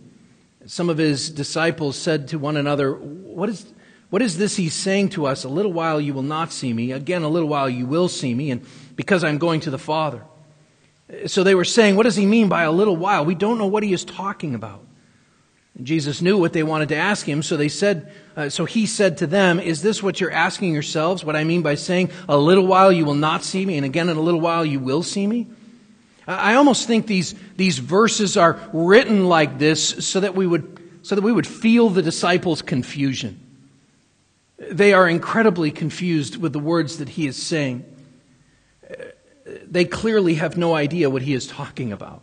Some 0.67 0.89
of 0.89 0.99
his 0.99 1.31
disciples 1.31 1.97
said 1.97 2.29
to 2.29 2.39
one 2.39 2.57
another, 2.57 2.93
What 2.95 3.49
is, 3.49 3.73
what 4.11 4.23
is 4.23 4.39
this 4.39 4.57
he's 4.57 4.75
saying 4.75 5.11
to 5.11 5.27
us? 5.27 5.45
A 5.45 5.49
little 5.49 5.73
while 5.73 6.01
you 6.01 6.15
will 6.15 6.23
not 6.23 6.53
see 6.53 6.73
me, 6.73 6.93
again 6.93 7.23
a 7.23 7.29
little 7.29 7.49
while 7.49 7.69
you 7.69 7.87
will 7.87 8.09
see 8.09 8.35
me, 8.35 8.51
and 8.51 8.65
because 8.97 9.23
I'm 9.23 9.39
going 9.39 9.61
to 9.61 9.71
the 9.71 9.79
Father. 9.79 10.23
So 11.27 11.45
they 11.45 11.55
were 11.55 11.65
saying, 11.65 11.97
What 11.97 12.05
does 12.05 12.17
he 12.17 12.27
mean 12.27 12.49
by 12.49 12.63
a 12.63 12.73
little 12.73 12.97
while? 12.97 13.25
We 13.25 13.35
don't 13.35 13.59
know 13.59 13.67
what 13.67 13.83
he 13.83 13.93
is 13.93 14.05
talking 14.05 14.55
about. 14.55 14.86
Jesus 15.83 16.23
knew 16.23 16.39
what 16.39 16.53
they 16.53 16.63
wanted 16.63 16.89
to 16.89 16.97
ask 16.97 17.27
him, 17.27 17.43
so 17.43 17.57
they 17.57 17.69
said, 17.69 18.11
uh, 18.37 18.49
so 18.49 18.65
he 18.65 18.87
said 18.87 19.19
to 19.19 19.27
them, 19.27 19.61
Is 19.61 19.83
this 19.83 20.03
what 20.03 20.21
you're 20.21 20.31
asking 20.31 20.73
yourselves? 20.73 21.25
What 21.25 21.37
I 21.37 21.45
mean 21.45 21.63
by 21.63 21.75
saying, 21.75 22.11
A 22.29 22.37
little 22.37 22.67
while 22.67 22.91
you 22.91 23.05
will 23.05 23.15
not 23.15 23.45
see 23.45 23.65
me, 23.67 23.77
and 23.77 23.85
again 23.85 24.09
in 24.09 24.17
a 24.17 24.21
little 24.21 24.41
while 24.41 24.65
you 24.65 24.81
will 24.81 25.03
see 25.03 25.27
me? 25.27 25.47
I 26.27 26.55
almost 26.55 26.87
think 26.87 27.07
these, 27.07 27.35
these 27.57 27.79
verses 27.79 28.37
are 28.37 28.59
written 28.73 29.27
like 29.27 29.59
this 29.59 30.07
so 30.07 30.21
that 30.21 30.35
we 30.35 30.47
would, 30.47 30.81
so 31.03 31.15
that 31.15 31.23
we 31.23 31.33
would 31.33 31.47
feel 31.47 31.91
the 31.91 32.03
disciples' 32.03 32.63
confusion. 32.63 33.39
They 34.59 34.93
are 34.93 35.09
incredibly 35.09 35.71
confused 35.71 36.37
with 36.37 36.53
the 36.53 36.59
words 36.59 36.99
that 36.99 37.11
he 37.11 37.27
is 37.27 37.41
saying 37.41 37.85
they 39.67 39.85
clearly 39.85 40.35
have 40.35 40.57
no 40.57 40.75
idea 40.75 41.11
what 41.11 41.23
he 41.23 41.35
is 41.35 41.47
talking 41.47 41.93
about. 41.93 42.23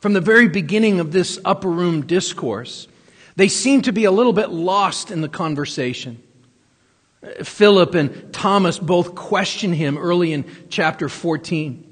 From 0.00 0.14
the 0.14 0.20
very 0.20 0.48
beginning 0.48 0.98
of 0.98 1.12
this 1.12 1.38
upper 1.44 1.70
room 1.70 2.06
discourse, 2.06 2.88
they 3.36 3.48
seem 3.48 3.82
to 3.82 3.92
be 3.92 4.04
a 4.04 4.10
little 4.10 4.32
bit 4.32 4.50
lost 4.50 5.10
in 5.10 5.20
the 5.20 5.28
conversation. 5.28 6.22
Philip 7.42 7.94
and 7.94 8.32
Thomas 8.32 8.78
both 8.78 9.14
question 9.14 9.72
him 9.72 9.98
early 9.98 10.32
in 10.32 10.46
chapter 10.70 11.08
14. 11.08 11.86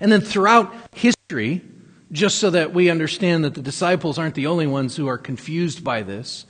And 0.00 0.10
then 0.10 0.22
throughout 0.22 0.74
history, 0.94 1.62
just 2.10 2.38
so 2.38 2.50
that 2.50 2.74
we 2.74 2.90
understand 2.90 3.44
that 3.44 3.54
the 3.54 3.62
disciples 3.62 4.18
aren't 4.18 4.34
the 4.34 4.46
only 4.46 4.66
ones 4.66 4.96
who 4.96 5.08
are 5.08 5.18
confused 5.18 5.84
by 5.84 6.02
this, 6.02 6.46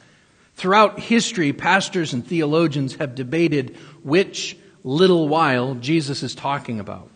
throughout 0.54 1.00
history, 1.00 1.52
pastors 1.52 2.12
and 2.12 2.26
theologians 2.26 2.96
have 2.96 3.14
debated 3.14 3.76
which 4.02 4.56
little 4.84 5.28
while 5.28 5.74
Jesus 5.74 6.22
is 6.22 6.34
talking 6.34 6.80
about. 6.80 7.11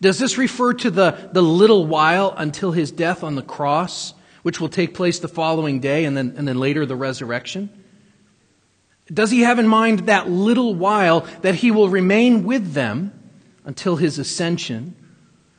Does 0.00 0.18
this 0.18 0.38
refer 0.38 0.72
to 0.74 0.90
the, 0.90 1.30
the 1.32 1.42
little 1.42 1.86
while 1.86 2.34
until 2.36 2.72
his 2.72 2.90
death 2.90 3.22
on 3.22 3.34
the 3.34 3.42
cross, 3.42 4.14
which 4.42 4.60
will 4.60 4.70
take 4.70 4.94
place 4.94 5.18
the 5.18 5.28
following 5.28 5.80
day 5.80 6.04
and 6.04 6.16
then, 6.16 6.34
and 6.36 6.48
then 6.48 6.58
later 6.58 6.86
the 6.86 6.96
resurrection? 6.96 7.68
Does 9.12 9.30
he 9.30 9.40
have 9.40 9.58
in 9.58 9.66
mind 9.66 10.00
that 10.06 10.30
little 10.30 10.74
while 10.74 11.20
that 11.42 11.56
he 11.56 11.70
will 11.70 11.88
remain 11.88 12.44
with 12.44 12.72
them 12.72 13.12
until 13.64 13.96
his 13.96 14.18
ascension, 14.18 14.94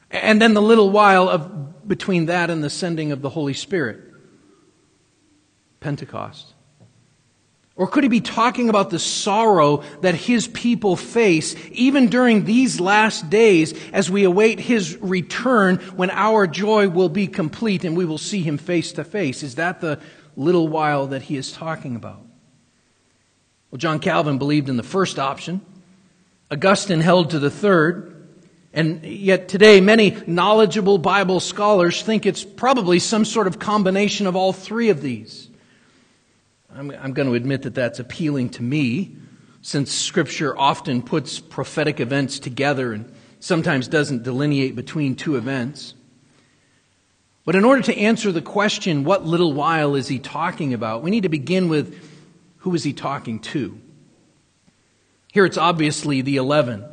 and 0.09 0.41
then 0.41 0.53
the 0.53 0.61
little 0.61 0.89
while 0.89 1.29
of 1.29 1.87
between 1.87 2.25
that 2.27 2.49
and 2.49 2.63
the 2.63 2.69
sending 2.69 3.11
of 3.11 3.21
the 3.21 3.29
Holy 3.29 3.53
Spirit? 3.53 3.99
Pentecost. 5.79 6.53
Or 7.81 7.87
could 7.87 8.03
he 8.03 8.09
be 8.09 8.21
talking 8.21 8.69
about 8.69 8.91
the 8.91 8.99
sorrow 8.99 9.81
that 10.01 10.13
his 10.13 10.47
people 10.47 10.95
face 10.95 11.55
even 11.71 12.09
during 12.09 12.45
these 12.45 12.79
last 12.79 13.31
days 13.31 13.73
as 13.91 14.07
we 14.07 14.23
await 14.23 14.59
his 14.59 14.97
return 14.97 15.77
when 15.95 16.11
our 16.11 16.45
joy 16.45 16.89
will 16.89 17.09
be 17.09 17.25
complete 17.25 17.83
and 17.83 17.97
we 17.97 18.05
will 18.05 18.19
see 18.19 18.43
him 18.43 18.59
face 18.59 18.91
to 18.91 19.03
face? 19.03 19.41
Is 19.41 19.55
that 19.55 19.81
the 19.81 19.99
little 20.35 20.67
while 20.67 21.07
that 21.07 21.23
he 21.23 21.37
is 21.37 21.51
talking 21.51 21.95
about? 21.95 22.21
Well, 23.71 23.79
John 23.79 23.97
Calvin 23.97 24.37
believed 24.37 24.69
in 24.69 24.77
the 24.77 24.83
first 24.83 25.17
option. 25.17 25.61
Augustine 26.51 27.01
held 27.01 27.31
to 27.31 27.39
the 27.39 27.49
third. 27.49 28.27
And 28.73 29.03
yet 29.03 29.47
today, 29.47 29.81
many 29.81 30.15
knowledgeable 30.27 30.99
Bible 30.99 31.39
scholars 31.39 32.03
think 32.03 32.27
it's 32.27 32.43
probably 32.43 32.99
some 32.99 33.25
sort 33.25 33.47
of 33.47 33.57
combination 33.57 34.27
of 34.27 34.35
all 34.35 34.53
three 34.53 34.89
of 34.89 35.01
these. 35.01 35.47
I'm, 36.75 36.91
I'm 36.91 37.13
going 37.13 37.27
to 37.27 37.33
admit 37.33 37.63
that 37.63 37.75
that's 37.75 37.99
appealing 37.99 38.49
to 38.51 38.63
me, 38.63 39.15
since 39.61 39.91
Scripture 39.91 40.57
often 40.57 41.01
puts 41.01 41.39
prophetic 41.39 41.99
events 41.99 42.39
together 42.39 42.93
and 42.93 43.13
sometimes 43.39 43.87
doesn't 43.87 44.23
delineate 44.23 44.75
between 44.75 45.15
two 45.15 45.35
events. 45.35 45.93
But 47.43 47.55
in 47.55 47.65
order 47.65 47.81
to 47.83 47.97
answer 47.97 48.31
the 48.31 48.41
question, 48.41 49.03
what 49.03 49.25
little 49.25 49.53
while 49.53 49.95
is 49.95 50.07
he 50.07 50.19
talking 50.19 50.73
about, 50.73 51.03
we 51.03 51.11
need 51.11 51.23
to 51.23 51.29
begin 51.29 51.69
with 51.69 52.09
who 52.57 52.73
is 52.75 52.83
he 52.83 52.93
talking 52.93 53.39
to? 53.39 53.79
Here 55.33 55.45
it's 55.45 55.57
obviously 55.57 56.21
the 56.21 56.37
eleven. 56.37 56.85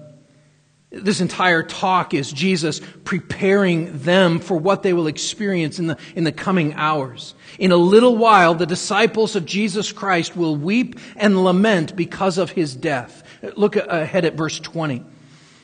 This 0.91 1.21
entire 1.21 1.63
talk 1.63 2.15
is 2.15 2.33
Jesus 2.33 2.81
preparing 3.05 3.99
them 3.99 4.39
for 4.39 4.57
what 4.57 4.83
they 4.83 4.95
will 4.95 5.07
experience 5.07 5.79
in 5.79 5.87
the, 5.87 5.99
in 6.15 6.25
the 6.25 6.33
coming 6.33 6.73
hours. 6.75 7.35
In 7.59 7.73
a 7.73 7.77
little 7.77 8.17
while, 8.17 8.55
the 8.55 8.65
disciples 8.65 9.37
of 9.37 9.45
Jesus 9.45 9.93
Christ 9.93 10.35
will 10.35 10.57
weep 10.57 10.99
and 11.17 11.45
lament 11.45 11.95
because 11.95 12.39
of 12.39 12.53
his 12.53 12.75
death. 12.75 13.23
Look 13.55 13.77
ahead 13.77 14.25
at 14.25 14.35
verse 14.35 14.59
20. 14.59 15.05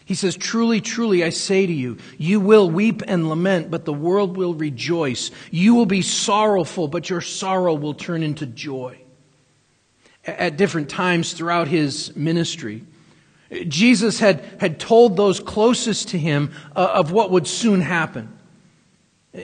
He 0.05 0.15
says, 0.15 0.37
Truly, 0.37 0.83
truly, 0.83 1.25
I 1.25 1.31
say 1.31 1.67
to 1.67 1.73
you, 1.73 1.97
you 2.19 2.39
will 2.39 2.71
weep 2.71 3.03
and 3.07 3.31
lament, 3.31 3.71
but 3.71 3.87
the 3.87 3.95
world 3.95 4.37
will 4.37 4.53
rejoice. 4.53 5.31
You 5.51 5.75
will 5.75 5.87
be 5.87 6.03
sorrowful, 6.03 6.89
but 6.89 7.09
your 7.09 7.23
sorrow 7.23 7.73
will 7.73 7.95
turn 7.95 8.23
into 8.23 8.45
joy. 8.45 8.99
At 10.27 10.59
different 10.59 10.91
times 10.91 11.33
throughout 11.33 11.69
his 11.69 12.15
ministry, 12.15 12.85
Jesus 13.69 14.19
had, 14.19 14.45
had 14.59 14.79
told 14.81 15.17
those 15.17 15.41
closest 15.41 16.09
to 16.09 16.19
him 16.19 16.53
uh, 16.75 16.91
of 16.95 17.13
what 17.13 17.31
would 17.31 17.47
soon 17.47 17.81
happen. 17.81 18.35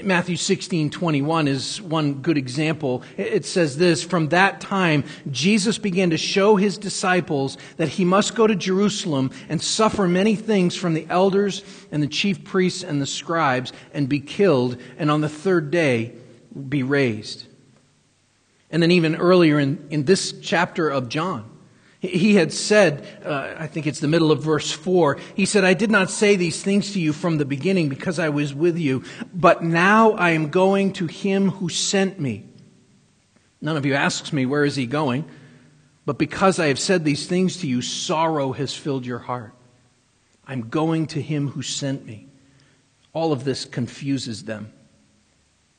Matthew 0.04 0.36
16, 0.36 0.90
21 0.90 1.48
is 1.48 1.82
one 1.82 2.22
good 2.22 2.38
example. 2.38 3.02
It 3.16 3.44
says 3.44 3.76
this 3.76 4.04
From 4.04 4.28
that 4.28 4.60
time, 4.60 5.02
Jesus 5.32 5.78
began 5.78 6.10
to 6.10 6.16
show 6.16 6.54
his 6.54 6.78
disciples 6.78 7.58
that 7.76 7.88
he 7.88 8.04
must 8.04 8.36
go 8.36 8.46
to 8.46 8.54
Jerusalem 8.54 9.32
and 9.48 9.60
suffer 9.60 10.06
many 10.06 10.36
things 10.36 10.76
from 10.76 10.94
the 10.94 11.08
elders 11.10 11.64
and 11.90 12.00
the 12.00 12.06
chief 12.06 12.44
priests 12.44 12.84
and 12.84 13.02
the 13.02 13.06
scribes 13.06 13.72
and 13.92 14.08
be 14.08 14.20
killed, 14.20 14.80
and 14.96 15.10
on 15.10 15.22
the 15.22 15.28
third 15.28 15.72
day 15.72 16.12
be 16.68 16.84
raised. 16.84 17.46
And 18.70 18.80
then, 18.80 18.92
even 18.92 19.16
earlier 19.16 19.58
in, 19.58 19.84
in 19.90 20.04
this 20.04 20.32
chapter 20.40 20.88
of 20.88 21.08
John, 21.08 21.49
he 22.00 22.34
had 22.34 22.52
said, 22.52 23.06
uh, 23.24 23.54
I 23.58 23.66
think 23.66 23.86
it's 23.86 24.00
the 24.00 24.08
middle 24.08 24.32
of 24.32 24.42
verse 24.42 24.72
4, 24.72 25.18
he 25.34 25.44
said, 25.44 25.64
I 25.64 25.74
did 25.74 25.90
not 25.90 26.10
say 26.10 26.34
these 26.34 26.62
things 26.62 26.94
to 26.94 27.00
you 27.00 27.12
from 27.12 27.36
the 27.36 27.44
beginning 27.44 27.90
because 27.90 28.18
I 28.18 28.30
was 28.30 28.54
with 28.54 28.78
you, 28.78 29.04
but 29.34 29.62
now 29.62 30.12
I 30.12 30.30
am 30.30 30.48
going 30.48 30.94
to 30.94 31.06
him 31.06 31.50
who 31.50 31.68
sent 31.68 32.18
me. 32.18 32.46
None 33.60 33.76
of 33.76 33.84
you 33.84 33.94
asks 33.94 34.32
me, 34.32 34.46
where 34.46 34.64
is 34.64 34.76
he 34.76 34.86
going? 34.86 35.26
But 36.06 36.16
because 36.16 36.58
I 36.58 36.68
have 36.68 36.78
said 36.78 37.04
these 37.04 37.26
things 37.26 37.58
to 37.58 37.66
you, 37.66 37.82
sorrow 37.82 38.52
has 38.52 38.74
filled 38.74 39.04
your 39.04 39.18
heart. 39.18 39.52
I'm 40.46 40.70
going 40.70 41.06
to 41.08 41.20
him 41.20 41.48
who 41.48 41.60
sent 41.60 42.06
me. 42.06 42.28
All 43.12 43.32
of 43.32 43.44
this 43.44 43.66
confuses 43.66 44.44
them. 44.44 44.72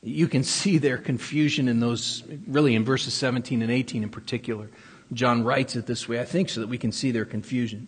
You 0.03 0.27
can 0.27 0.43
see 0.43 0.77
their 0.77 0.97
confusion 0.97 1.67
in 1.67 1.79
those, 1.79 2.23
really 2.47 2.75
in 2.75 2.85
verses 2.85 3.13
17 3.15 3.61
and 3.61 3.71
18 3.71 4.03
in 4.03 4.09
particular. 4.09 4.69
John 5.13 5.43
writes 5.43 5.75
it 5.75 5.85
this 5.85 6.07
way, 6.07 6.19
I 6.19 6.25
think, 6.25 6.49
so 6.49 6.61
that 6.61 6.67
we 6.67 6.77
can 6.77 6.91
see 6.91 7.11
their 7.11 7.25
confusion. 7.25 7.87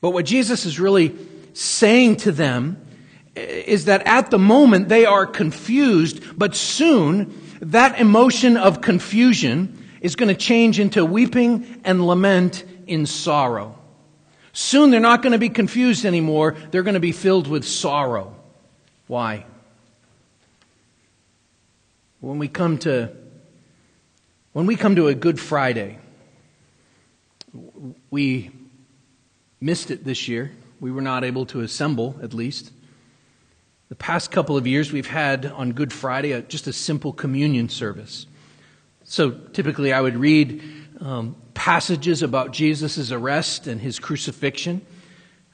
But 0.00 0.10
what 0.10 0.24
Jesus 0.24 0.66
is 0.66 0.78
really 0.78 1.14
saying 1.52 2.16
to 2.16 2.32
them 2.32 2.84
eh, 3.36 3.40
is 3.40 3.86
that 3.86 4.06
at 4.06 4.30
the 4.30 4.38
moment 4.38 4.88
they 4.88 5.04
are 5.04 5.26
confused, 5.26 6.38
but 6.38 6.54
soon 6.54 7.32
that 7.60 8.00
emotion 8.00 8.56
of 8.56 8.80
confusion 8.80 9.86
is 10.00 10.16
going 10.16 10.28
to 10.28 10.34
change 10.34 10.78
into 10.78 11.04
weeping 11.04 11.80
and 11.84 12.06
lament 12.06 12.64
in 12.86 13.06
sorrow. 13.06 13.76
Soon 14.52 14.90
they're 14.90 15.00
not 15.00 15.22
going 15.22 15.32
to 15.32 15.38
be 15.38 15.48
confused 15.48 16.04
anymore, 16.04 16.56
they're 16.70 16.82
going 16.82 16.94
to 16.94 17.00
be 17.00 17.12
filled 17.12 17.46
with 17.46 17.64
sorrow. 17.64 18.34
Why? 19.06 19.46
When 22.20 22.38
we 22.38 22.48
come 22.48 22.78
to 22.78 23.10
when 24.58 24.66
we 24.66 24.74
come 24.74 24.96
to 24.96 25.06
a 25.06 25.14
Good 25.14 25.38
Friday, 25.38 26.00
we 28.10 28.50
missed 29.60 29.92
it 29.92 30.04
this 30.04 30.26
year. 30.26 30.50
We 30.80 30.90
were 30.90 31.00
not 31.00 31.22
able 31.22 31.46
to 31.46 31.60
assemble, 31.60 32.18
at 32.24 32.34
least. 32.34 32.72
The 33.88 33.94
past 33.94 34.32
couple 34.32 34.56
of 34.56 34.66
years, 34.66 34.90
we've 34.90 35.06
had 35.06 35.46
on 35.46 35.74
Good 35.74 35.92
Friday 35.92 36.32
a, 36.32 36.42
just 36.42 36.66
a 36.66 36.72
simple 36.72 37.12
communion 37.12 37.68
service. 37.68 38.26
So 39.04 39.30
typically, 39.30 39.92
I 39.92 40.00
would 40.00 40.16
read 40.16 40.60
um, 41.00 41.36
passages 41.54 42.24
about 42.24 42.50
Jesus' 42.50 43.12
arrest 43.12 43.68
and 43.68 43.80
his 43.80 44.00
crucifixion. 44.00 44.84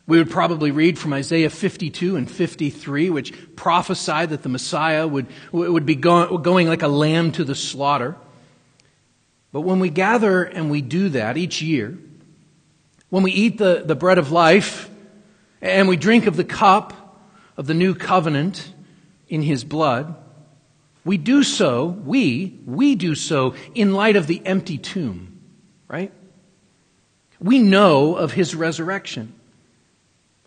We 0.07 0.17
would 0.17 0.31
probably 0.31 0.71
read 0.71 0.99
from 0.99 1.13
Isaiah 1.13 1.51
52 1.51 2.17
and 2.17 2.31
53, 2.31 3.11
which 3.11 3.55
prophesied 3.55 4.31
that 4.31 4.43
the 4.43 4.49
Messiah 4.49 5.07
would, 5.07 5.27
would 5.53 5.85
be 5.85 5.95
go, 5.95 6.39
going 6.39 6.69
like 6.69 6.81
a 6.81 6.89
lamb 6.89 7.33
to 7.33 7.45
the 7.45 7.55
slaughter. 7.55 8.17
But 9.55 9.61
when 9.61 9.79
we 9.79 9.89
gather 9.89 10.43
and 10.43 10.69
we 10.69 10.83
do 10.83 11.11
that 11.11 11.37
each 11.37 11.63
year, 11.63 11.97
when 13.09 13.23
we 13.23 13.31
eat 13.31 13.57
the, 13.57 13.85
the 13.87 13.95
bread 13.95 14.19
of 14.19 14.33
life 14.33 14.91
and 15.63 15.87
we 15.87 15.97
drink 15.97 16.27
of 16.27 16.37
the 16.37 16.43
cup 16.43 17.23
of 17.57 17.69
the 17.69 17.73
new 17.73 17.95
covenant 17.95 18.73
in 19.29 19.43
his 19.43 19.63
blood, 19.63 20.17
we 21.05 21.19
do 21.19 21.45
so, 21.45 21.87
we, 21.87 22.59
we 22.67 22.97
do 22.97 23.15
so 23.15 23.55
in 23.77 23.95
light 23.95 24.17
of 24.17 24.27
the 24.27 24.45
empty 24.45 24.77
tomb, 24.77 25.39
right? 25.87 26.11
We 27.39 27.61
know 27.61 28.17
of 28.17 28.33
his 28.33 28.57
resurrection. 28.57 29.35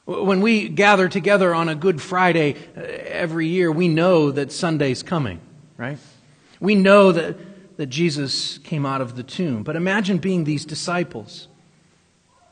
When 0.04 0.42
we 0.42 0.68
gather 0.68 1.08
together 1.08 1.56
on 1.56 1.70
a 1.70 1.76
Good 1.76 2.02
Friday 2.02 2.56
uh, 2.76 2.82
every 2.82 3.48
year, 3.48 3.72
we 3.72 3.88
know 3.88 4.32
that 4.32 4.52
Sunday's 4.52 5.02
coming, 5.02 5.40
right? 5.78 5.98
We 6.60 6.76
know 6.76 7.14
that, 7.14 7.38
that 7.78 7.88
Jesus 7.88 8.58
came 8.60 8.86
out 8.86 9.02
of 9.02 9.16
the 9.16 9.24
tomb. 9.24 9.64
But 9.64 9.76
imagine 9.76 10.18
being 10.18 10.44
these 10.44 10.66
disciples. 10.66 11.48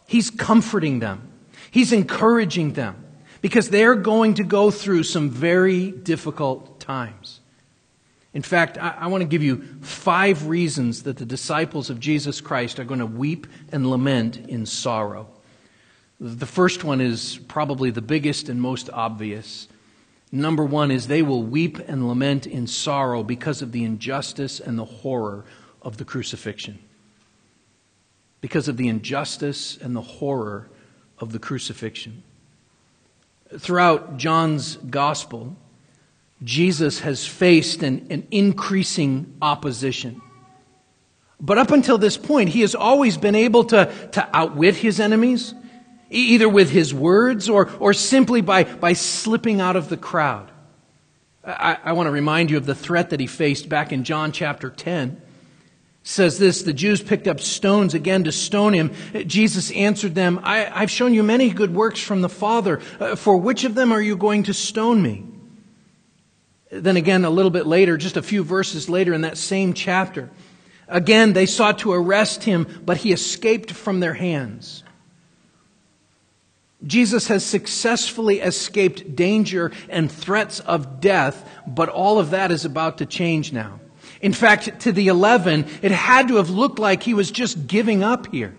He's 0.07 0.29
comforting 0.29 0.99
them, 0.99 1.29
He's 1.71 1.91
encouraging 1.91 2.73
them 2.73 3.03
because 3.41 3.69
they're 3.69 3.95
going 3.95 4.35
to 4.35 4.43
go 4.43 4.71
through 4.71 5.03
some 5.03 5.29
very 5.29 5.91
difficult 5.91 6.79
times. 6.79 7.41
In 8.33 8.41
fact, 8.41 8.77
I, 8.77 8.95
I 9.01 9.07
want 9.07 9.21
to 9.21 9.27
give 9.27 9.43
you 9.43 9.63
five 9.81 10.47
reasons 10.47 11.03
that 11.03 11.17
the 11.17 11.25
disciples 11.25 11.89
of 11.89 11.99
Jesus 11.99 12.41
Christ 12.41 12.79
are 12.79 12.83
going 12.83 12.99
to 12.99 13.05
weep 13.05 13.47
and 13.71 13.89
lament 13.89 14.37
in 14.37 14.65
sorrow. 14.65 15.27
The 16.19 16.45
first 16.45 16.83
one 16.83 17.01
is 17.01 17.39
probably 17.47 17.91
the 17.91 18.01
biggest 18.01 18.49
and 18.49 18.61
most 18.61 18.89
obvious. 18.91 19.67
Number 20.31 20.65
one 20.65 20.91
is 20.91 21.07
they 21.07 21.21
will 21.21 21.43
weep 21.43 21.79
and 21.87 22.07
lament 22.07 22.45
in 22.47 22.67
sorrow 22.67 23.23
because 23.23 23.61
of 23.61 23.71
the 23.71 23.83
injustice 23.83 24.59
and 24.59 24.77
the 24.77 24.85
horror 24.85 25.45
of 25.81 25.97
the 25.97 26.05
crucifixion. 26.05 26.79
Because 28.41 28.67
of 28.67 28.77
the 28.77 28.87
injustice 28.87 29.77
and 29.77 29.95
the 29.95 30.01
horror 30.01 30.69
of 31.19 31.31
the 31.31 31.39
crucifixion. 31.39 32.23
Throughout 33.57 34.17
John's 34.17 34.75
gospel, 34.77 35.55
Jesus 36.43 36.99
has 36.99 37.25
faced 37.25 37.83
an, 37.83 38.07
an 38.09 38.27
increasing 38.31 39.37
opposition. 39.41 40.21
But 41.39 41.57
up 41.57 41.71
until 41.71 41.97
this 41.97 42.17
point, 42.17 42.49
he 42.49 42.61
has 42.61 42.75
always 42.75 43.17
been 43.17 43.35
able 43.35 43.63
to, 43.65 44.09
to 44.13 44.29
outwit 44.33 44.75
his 44.75 44.99
enemies 44.99 45.53
either 46.09 46.47
with 46.47 46.69
his 46.69 46.93
words 46.93 47.49
or, 47.49 47.69
or 47.79 47.93
simply 47.93 48.41
by, 48.41 48.63
by 48.63 48.93
slipping 48.93 49.61
out 49.61 49.75
of 49.75 49.89
the 49.89 49.97
crowd. 49.97 50.51
I, 51.43 51.77
I 51.83 51.91
want 51.93 52.07
to 52.07 52.11
remind 52.11 52.51
you 52.51 52.57
of 52.57 52.65
the 52.65 52.75
threat 52.75 53.11
that 53.11 53.19
he 53.19 53.27
faced 53.27 53.69
back 53.69 53.91
in 53.91 54.03
John 54.03 54.31
chapter 54.31 54.69
10 54.69 55.21
says 56.05 56.37
this 56.37 56.61
the 56.61 56.71
Jews 56.71 57.01
picked 57.01 57.27
up 57.27 57.39
stones 57.41 57.95
again 57.95 58.23
to 58.25 58.31
stone 58.31 58.73
him. 58.73 58.93
Jesus 59.25 59.71
answered 59.71 60.13
them, 60.13 60.39
I, 60.43 60.57
have 60.59 60.91
shown 60.91 61.15
you 61.15 61.23
many 61.23 61.49
good 61.49 61.73
works 61.73 61.99
from 61.99 62.21
the 62.21 62.29
Father. 62.29 62.79
Uh, 62.99 63.15
for 63.15 63.37
which 63.37 63.63
of 63.63 63.73
them 63.73 63.91
are 63.91 64.01
you 64.01 64.15
going 64.15 64.43
to 64.43 64.53
stone 64.53 65.01
me? 65.01 65.25
Then 66.71 66.95
again, 66.95 67.25
a 67.25 67.29
little 67.29 67.49
bit 67.49 67.65
later, 67.65 67.97
just 67.97 68.17
a 68.17 68.21
few 68.21 68.43
verses 68.43 68.87
later 68.87 69.13
in 69.13 69.21
that 69.21 69.37
same 69.37 69.73
chapter, 69.73 70.29
again 70.87 71.33
they 71.33 71.47
sought 71.47 71.79
to 71.79 71.91
arrest 71.91 72.43
him, 72.43 72.83
but 72.85 72.97
he 72.97 73.11
escaped 73.11 73.71
from 73.71 73.99
their 73.99 74.13
hands. 74.13 74.83
Jesus 76.85 77.27
has 77.27 77.45
successfully 77.45 78.41
escaped 78.41 79.15
danger 79.15 79.71
and 79.89 80.11
threats 80.11 80.59
of 80.59 80.99
death, 81.01 81.49
but 81.65 81.89
all 81.89 82.19
of 82.19 82.31
that 82.31 82.51
is 82.51 82.65
about 82.65 82.99
to 82.99 83.05
change 83.05 83.51
now. 83.51 83.79
In 84.21 84.33
fact, 84.33 84.81
to 84.81 84.91
the 84.91 85.07
11, 85.07 85.65
it 85.81 85.91
had 85.91 86.27
to 86.29 86.35
have 86.37 86.49
looked 86.49 86.79
like 86.79 87.03
he 87.03 87.13
was 87.13 87.31
just 87.31 87.67
giving 87.67 88.03
up 88.03 88.27
here. 88.31 88.55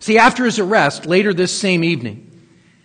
See, 0.00 0.18
after 0.18 0.44
his 0.44 0.58
arrest, 0.58 1.06
later 1.06 1.32
this 1.32 1.56
same 1.56 1.84
evening, 1.84 2.22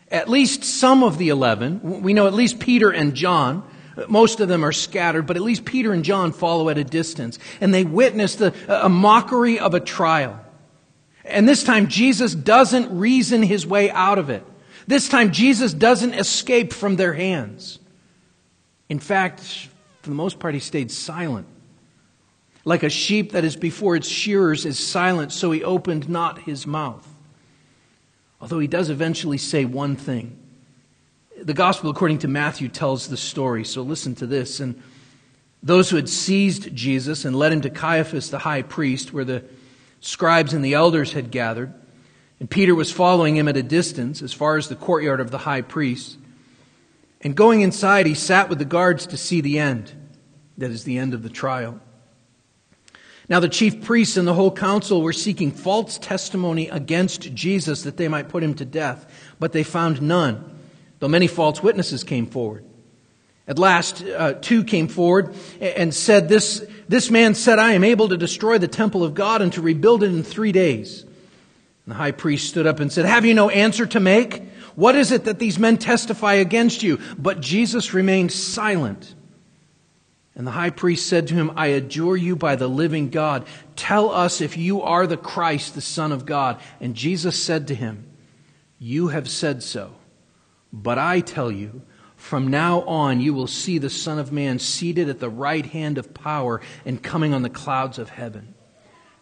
at 0.09 0.29
least 0.29 0.63
some 0.63 1.03
of 1.03 1.17
the 1.17 1.29
11, 1.29 2.01
we 2.01 2.13
know 2.13 2.27
at 2.27 2.33
least 2.33 2.59
Peter 2.59 2.89
and 2.89 3.13
John, 3.13 3.63
most 4.07 4.39
of 4.39 4.47
them 4.47 4.65
are 4.65 4.71
scattered, 4.71 5.25
but 5.25 5.37
at 5.37 5.41
least 5.41 5.65
Peter 5.65 5.93
and 5.93 6.03
John 6.03 6.31
follow 6.31 6.69
at 6.69 6.77
a 6.77 6.83
distance, 6.83 7.39
and 7.59 7.73
they 7.73 7.83
witness 7.83 8.35
the, 8.35 8.53
a 8.67 8.89
mockery 8.89 9.59
of 9.59 9.73
a 9.73 9.79
trial. 9.79 10.40
And 11.31 11.47
this 11.47 11.63
time, 11.63 11.87
Jesus 11.87 12.35
doesn't 12.35 12.97
reason 12.97 13.41
his 13.41 13.65
way 13.65 13.89
out 13.89 14.19
of 14.19 14.29
it. 14.29 14.45
This 14.87 15.07
time, 15.07 15.31
Jesus 15.31 15.73
doesn't 15.73 16.13
escape 16.13 16.73
from 16.73 16.95
their 16.95 17.13
hands. 17.13 17.79
In 18.89 18.99
fact, 18.99 19.69
for 20.01 20.09
the 20.09 20.15
most 20.15 20.39
part, 20.39 20.53
he 20.53 20.59
stayed 20.59 20.91
silent. 20.91 21.47
Like 22.65 22.83
a 22.83 22.89
sheep 22.89 23.31
that 23.31 23.43
is 23.43 23.55
before 23.55 23.95
its 23.95 24.07
shearers 24.07 24.65
is 24.65 24.77
silent, 24.77 25.31
so 25.31 25.51
he 25.51 25.63
opened 25.63 26.09
not 26.09 26.39
his 26.39 26.67
mouth. 26.67 27.07
Although 28.39 28.59
he 28.59 28.67
does 28.67 28.89
eventually 28.89 29.37
say 29.37 29.65
one 29.65 29.95
thing. 29.95 30.37
The 31.41 31.53
gospel, 31.53 31.89
according 31.89 32.19
to 32.19 32.27
Matthew, 32.27 32.67
tells 32.67 33.07
the 33.07 33.17
story, 33.17 33.63
so 33.63 33.81
listen 33.81 34.13
to 34.15 34.27
this. 34.27 34.59
And 34.59 34.81
those 35.63 35.89
who 35.89 35.95
had 35.95 36.09
seized 36.09 36.75
Jesus 36.75 37.23
and 37.23 37.35
led 37.35 37.51
him 37.51 37.61
to 37.61 37.69
Caiaphas, 37.69 38.29
the 38.29 38.39
high 38.39 38.61
priest, 38.61 39.13
where 39.13 39.25
the 39.25 39.43
scribes 40.01 40.53
and 40.53 40.65
the 40.65 40.73
elders 40.73 41.13
had 41.13 41.31
gathered, 41.31 41.73
and 42.39 42.49
Peter 42.49 42.75
was 42.75 42.91
following 42.91 43.37
him 43.37 43.47
at 43.47 43.55
a 43.55 43.63
distance 43.63 44.21
as 44.21 44.33
far 44.33 44.57
as 44.57 44.67
the 44.67 44.75
courtyard 44.75 45.19
of 45.21 45.31
the 45.31 45.37
high 45.37 45.61
priest. 45.61 46.17
And 47.21 47.35
going 47.35 47.61
inside, 47.61 48.07
he 48.07 48.15
sat 48.15 48.49
with 48.49 48.59
the 48.59 48.65
guards 48.65 49.05
to 49.07 49.17
see 49.17 49.41
the 49.41 49.59
end. 49.59 49.93
That 50.57 50.71
is 50.71 50.83
the 50.83 50.97
end 50.97 51.13
of 51.13 51.23
the 51.23 51.29
trial. 51.29 51.79
Now, 53.29 53.39
the 53.39 53.47
chief 53.47 53.85
priests 53.85 54.17
and 54.17 54.27
the 54.27 54.33
whole 54.33 54.51
council 54.51 55.01
were 55.01 55.13
seeking 55.13 55.51
false 55.51 55.97
testimony 55.97 56.67
against 56.67 57.33
Jesus 57.33 57.83
that 57.83 57.95
they 57.95 58.07
might 58.07 58.27
put 58.27 58.43
him 58.43 58.55
to 58.55 58.65
death, 58.65 59.33
but 59.39 59.53
they 59.53 59.63
found 59.63 60.01
none, 60.01 60.59
though 60.99 61.07
many 61.07 61.27
false 61.27 61.63
witnesses 61.63 62.03
came 62.03 62.25
forward. 62.25 62.65
At 63.47 63.57
last, 63.59 64.03
uh, 64.03 64.33
two 64.33 64.63
came 64.63 64.87
forward 64.87 65.35
and 65.59 65.93
said, 65.93 66.29
this, 66.29 66.65
this 66.87 67.09
man 67.09 67.35
said, 67.35 67.59
I 67.59 67.73
am 67.73 67.83
able 67.83 68.09
to 68.09 68.17
destroy 68.17 68.57
the 68.57 68.67
temple 68.67 69.03
of 69.03 69.13
God 69.13 69.41
and 69.41 69.51
to 69.53 69.61
rebuild 69.61 70.03
it 70.03 70.07
in 70.07 70.23
three 70.23 70.51
days. 70.51 71.03
And 71.85 71.87
the 71.87 71.95
high 71.95 72.11
priest 72.11 72.49
stood 72.49 72.67
up 72.67 72.79
and 72.79 72.91
said, 72.91 73.05
Have 73.05 73.25
you 73.25 73.33
no 73.33 73.49
answer 73.49 73.85
to 73.87 73.99
make? 73.99 74.43
What 74.75 74.95
is 74.95 75.11
it 75.11 75.25
that 75.25 75.39
these 75.39 75.59
men 75.59 75.77
testify 75.77 76.35
against 76.35 76.83
you? 76.83 76.99
But 77.17 77.41
Jesus 77.41 77.93
remained 77.93 78.31
silent. 78.31 79.15
And 80.35 80.47
the 80.47 80.51
high 80.51 80.69
priest 80.69 81.07
said 81.07 81.27
to 81.27 81.33
him, 81.33 81.51
I 81.55 81.67
adjure 81.67 82.15
you 82.15 82.35
by 82.35 82.55
the 82.55 82.69
living 82.69 83.09
God, 83.09 83.45
tell 83.75 84.11
us 84.11 84.39
if 84.39 84.55
you 84.57 84.81
are 84.81 85.05
the 85.05 85.17
Christ, 85.17 85.75
the 85.75 85.81
Son 85.81 86.11
of 86.11 86.25
God. 86.25 86.59
And 86.79 86.95
Jesus 86.95 87.41
said 87.41 87.67
to 87.67 87.75
him, 87.75 88.05
You 88.79 89.09
have 89.09 89.29
said 89.29 89.61
so. 89.61 89.91
But 90.71 90.97
I 90.97 91.19
tell 91.19 91.51
you, 91.51 91.81
from 92.21 92.47
now 92.47 92.83
on, 92.83 93.19
you 93.19 93.33
will 93.33 93.47
see 93.47 93.79
the 93.79 93.89
Son 93.89 94.19
of 94.19 94.31
Man 94.31 94.59
seated 94.59 95.09
at 95.09 95.19
the 95.19 95.27
right 95.27 95.65
hand 95.65 95.97
of 95.97 96.13
power 96.13 96.61
and 96.85 97.01
coming 97.01 97.33
on 97.33 97.41
the 97.41 97.49
clouds 97.49 97.97
of 97.97 98.09
heaven. 98.09 98.53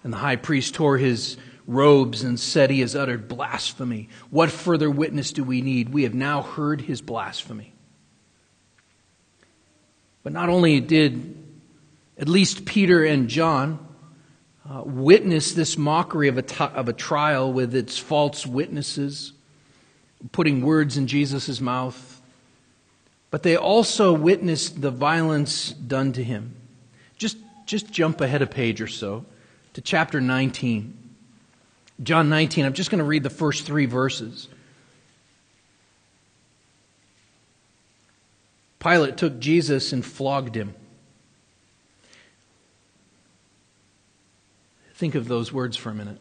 And 0.04 0.12
the 0.12 0.18
high 0.18 0.36
priest 0.36 0.76
tore 0.76 0.98
his 0.98 1.38
robes 1.66 2.24
and 2.24 2.38
said, 2.38 2.70
He 2.70 2.82
has 2.82 2.98
uttered 2.98 3.30
blasphemy. 3.30 4.10
What 4.30 4.52
further 4.52 4.92
witness 4.92 5.32
do 5.32 5.46
we 5.46 5.62
need? 5.62 5.90
We 5.90 6.04
have 6.04 6.14
now 6.14 6.42
heard 6.42 6.82
his 6.82 7.02
blasphemy. 7.02 7.74
But 10.22 10.34
not 10.34 10.50
only 10.50 10.82
did 10.82 11.42
at 12.18 12.28
least 12.28 12.66
Peter 12.66 13.06
and 13.06 13.30
John 13.30 13.80
uh, 14.70 14.84
witness 14.86 15.54
this 15.54 15.78
mockery 15.78 16.28
of 16.28 16.38
a, 16.38 16.44
t- 16.44 16.64
of 16.64 16.90
a 16.90 16.94
trial 16.94 17.54
with 17.54 17.74
its 17.74 17.98
false 17.98 18.46
witnesses, 18.46 19.32
putting 20.34 20.62
words 20.62 20.98
in 20.98 21.08
Jesus' 21.08 21.62
mouth, 21.62 22.19
but 23.32 23.44
they 23.44 23.56
also 23.56 24.14
witnessed 24.14 24.82
the 24.82 24.92
violence 24.92 25.72
done 25.72 26.12
to 26.14 26.24
him. 26.24 26.56
Just, 27.18 27.38
just 27.66 27.92
jump 27.92 28.22
ahead 28.22 28.42
a 28.42 28.48
page 28.48 28.82
or 28.82 28.88
so 28.88 29.26
to 29.74 29.82
chapter 29.82 30.20
19. 30.20 30.96
John 32.02 32.30
19, 32.30 32.66
I'm 32.66 32.74
just 32.74 32.90
going 32.90 33.00
to 33.00 33.06
read 33.06 33.24
the 33.24 33.30
first 33.30 33.66
three 33.66 33.86
verses. 33.86 34.48
Pilate 38.80 39.18
took 39.18 39.40
Jesus 39.40 39.92
and 39.92 40.06
flogged 40.06 40.56
him. 40.56 40.74
Think 44.96 45.16
of 45.16 45.28
those 45.28 45.52
words 45.52 45.78
for 45.78 45.90
a 45.90 45.94
minute. 45.94 46.18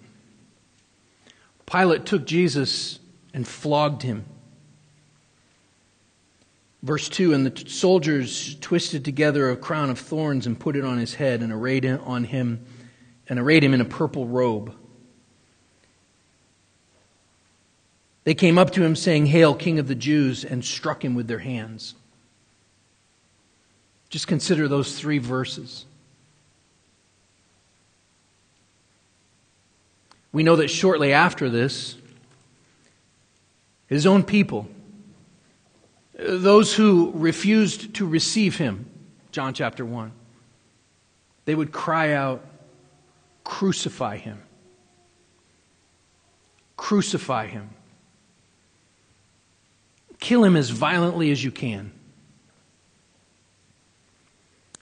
Pilate 1.66 2.04
took 2.04 2.26
Jesus 2.26 2.98
and 3.32 3.46
flogged 3.46 4.02
him. 4.02 4.24
Verse 6.82 7.08
2 7.08 7.34
And 7.34 7.46
the 7.46 7.68
soldiers 7.70 8.56
twisted 8.60 9.04
together 9.04 9.50
a 9.50 9.56
crown 9.56 9.90
of 9.90 9.98
thorns 9.98 10.46
and 10.46 10.58
put 10.58 10.76
it 10.76 10.84
on 10.84 10.98
his 10.98 11.14
head 11.14 11.42
and 11.42 11.52
arrayed 11.52 11.84
on 11.84 12.24
him 12.24 12.64
and 13.28 13.38
arrayed 13.38 13.64
him 13.64 13.74
in 13.74 13.80
a 13.80 13.84
purple 13.84 14.26
robe. 14.26 14.74
They 18.24 18.34
came 18.34 18.58
up 18.58 18.72
to 18.72 18.84
him 18.84 18.94
saying, 18.94 19.26
Hail, 19.26 19.54
King 19.54 19.78
of 19.78 19.88
the 19.88 19.94
Jews, 19.94 20.44
and 20.44 20.64
struck 20.64 21.04
him 21.04 21.14
with 21.14 21.28
their 21.28 21.38
hands. 21.38 21.94
Just 24.10 24.26
consider 24.26 24.68
those 24.68 24.98
three 24.98 25.18
verses. 25.18 25.86
We 30.32 30.42
know 30.42 30.56
that 30.56 30.68
shortly 30.68 31.12
after 31.12 31.48
this, 31.48 31.96
his 33.86 34.04
own 34.06 34.24
people, 34.24 34.68
those 36.18 36.74
who 36.74 37.12
refused 37.14 37.94
to 37.94 38.06
receive 38.06 38.58
him, 38.58 38.86
John 39.30 39.54
chapter 39.54 39.84
1, 39.84 40.12
they 41.44 41.54
would 41.54 41.72
cry 41.72 42.12
out, 42.12 42.44
Crucify 43.44 44.18
him. 44.18 44.42
Crucify 46.76 47.46
him. 47.46 47.70
Kill 50.20 50.44
him 50.44 50.56
as 50.56 50.68
violently 50.68 51.30
as 51.30 51.42
you 51.42 51.50
can. 51.50 51.92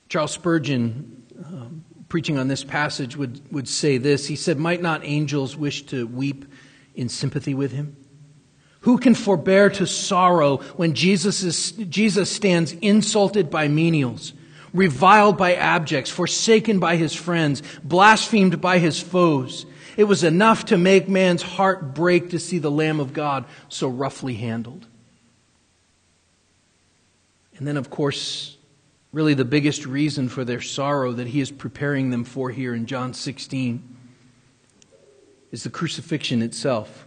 Charles 0.08 0.32
Spurgeon, 0.32 1.22
um, 1.44 1.84
preaching 2.08 2.38
on 2.38 2.48
this 2.48 2.64
passage, 2.64 3.16
would, 3.16 3.40
would 3.52 3.68
say 3.68 3.98
this. 3.98 4.26
He 4.26 4.36
said, 4.36 4.58
Might 4.58 4.82
not 4.82 5.02
angels 5.04 5.56
wish 5.56 5.82
to 5.86 6.06
weep 6.06 6.44
in 6.94 7.08
sympathy 7.08 7.54
with 7.54 7.72
him? 7.72 7.96
Who 8.86 8.98
can 8.98 9.16
forbear 9.16 9.68
to 9.70 9.84
sorrow 9.84 10.58
when 10.76 10.94
Jesus, 10.94 11.42
is, 11.42 11.72
Jesus 11.72 12.30
stands 12.30 12.70
insulted 12.70 13.50
by 13.50 13.66
menials, 13.66 14.32
reviled 14.72 15.36
by 15.36 15.56
abjects, 15.56 16.08
forsaken 16.08 16.78
by 16.78 16.94
his 16.94 17.12
friends, 17.12 17.64
blasphemed 17.82 18.60
by 18.60 18.78
his 18.78 19.00
foes? 19.00 19.66
It 19.96 20.04
was 20.04 20.22
enough 20.22 20.66
to 20.66 20.78
make 20.78 21.08
man's 21.08 21.42
heart 21.42 21.96
break 21.96 22.30
to 22.30 22.38
see 22.38 22.58
the 22.58 22.70
Lamb 22.70 23.00
of 23.00 23.12
God 23.12 23.46
so 23.68 23.88
roughly 23.88 24.34
handled. 24.34 24.86
And 27.58 27.66
then, 27.66 27.76
of 27.76 27.90
course, 27.90 28.56
really 29.10 29.34
the 29.34 29.44
biggest 29.44 29.84
reason 29.84 30.28
for 30.28 30.44
their 30.44 30.60
sorrow 30.60 31.10
that 31.14 31.26
he 31.26 31.40
is 31.40 31.50
preparing 31.50 32.10
them 32.10 32.22
for 32.22 32.50
here 32.50 32.72
in 32.72 32.86
John 32.86 33.14
16 33.14 33.96
is 35.50 35.64
the 35.64 35.70
crucifixion 35.70 36.40
itself. 36.40 37.05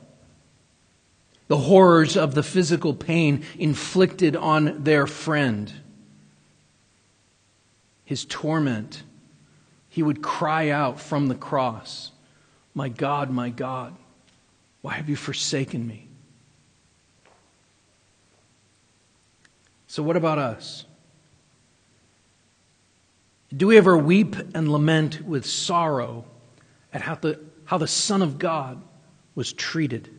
The 1.49 1.57
horrors 1.57 2.15
of 2.15 2.35
the 2.35 2.43
physical 2.43 2.93
pain 2.93 3.43
inflicted 3.57 4.35
on 4.35 4.83
their 4.83 5.07
friend. 5.07 5.73
His 8.05 8.23
torment. 8.23 9.01
He 9.89 10.03
would 10.03 10.21
cry 10.21 10.69
out 10.69 10.99
from 11.01 11.27
the 11.27 11.35
cross, 11.35 12.11
My 12.75 12.87
God, 12.87 13.31
my 13.31 13.49
God, 13.49 13.95
why 14.81 14.93
have 14.93 15.09
you 15.09 15.15
forsaken 15.15 15.85
me? 15.87 16.07
So, 19.87 20.03
what 20.03 20.15
about 20.15 20.37
us? 20.37 20.85
Do 23.51 23.65
we 23.65 23.77
ever 23.79 23.97
weep 23.97 24.35
and 24.53 24.71
lament 24.71 25.25
with 25.25 25.47
sorrow 25.47 26.25
at 26.93 27.01
how 27.01 27.15
the, 27.15 27.39
how 27.65 27.79
the 27.79 27.87
Son 27.87 28.21
of 28.21 28.37
God 28.37 28.79
was 29.33 29.51
treated? 29.51 30.18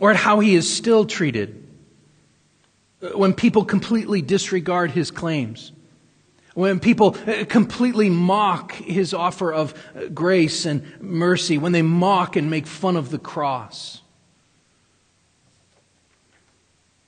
Or 0.00 0.10
at 0.10 0.16
how 0.16 0.40
he 0.40 0.56
is 0.56 0.68
still 0.68 1.04
treated 1.04 1.62
when 3.14 3.34
people 3.34 3.64
completely 3.64 4.22
disregard 4.22 4.90
his 4.90 5.10
claims? 5.10 5.72
When 6.54 6.80
people 6.80 7.16
uh, 7.26 7.44
completely 7.44 8.10
mock 8.10 8.72
his 8.72 9.14
offer 9.14 9.52
of 9.52 9.72
uh, 9.94 10.06
grace 10.06 10.66
and 10.66 11.00
mercy, 11.00 11.58
when 11.58 11.72
they 11.72 11.82
mock 11.82 12.34
and 12.34 12.50
make 12.50 12.66
fun 12.66 12.96
of 12.96 13.10
the 13.10 13.18
cross? 13.18 14.00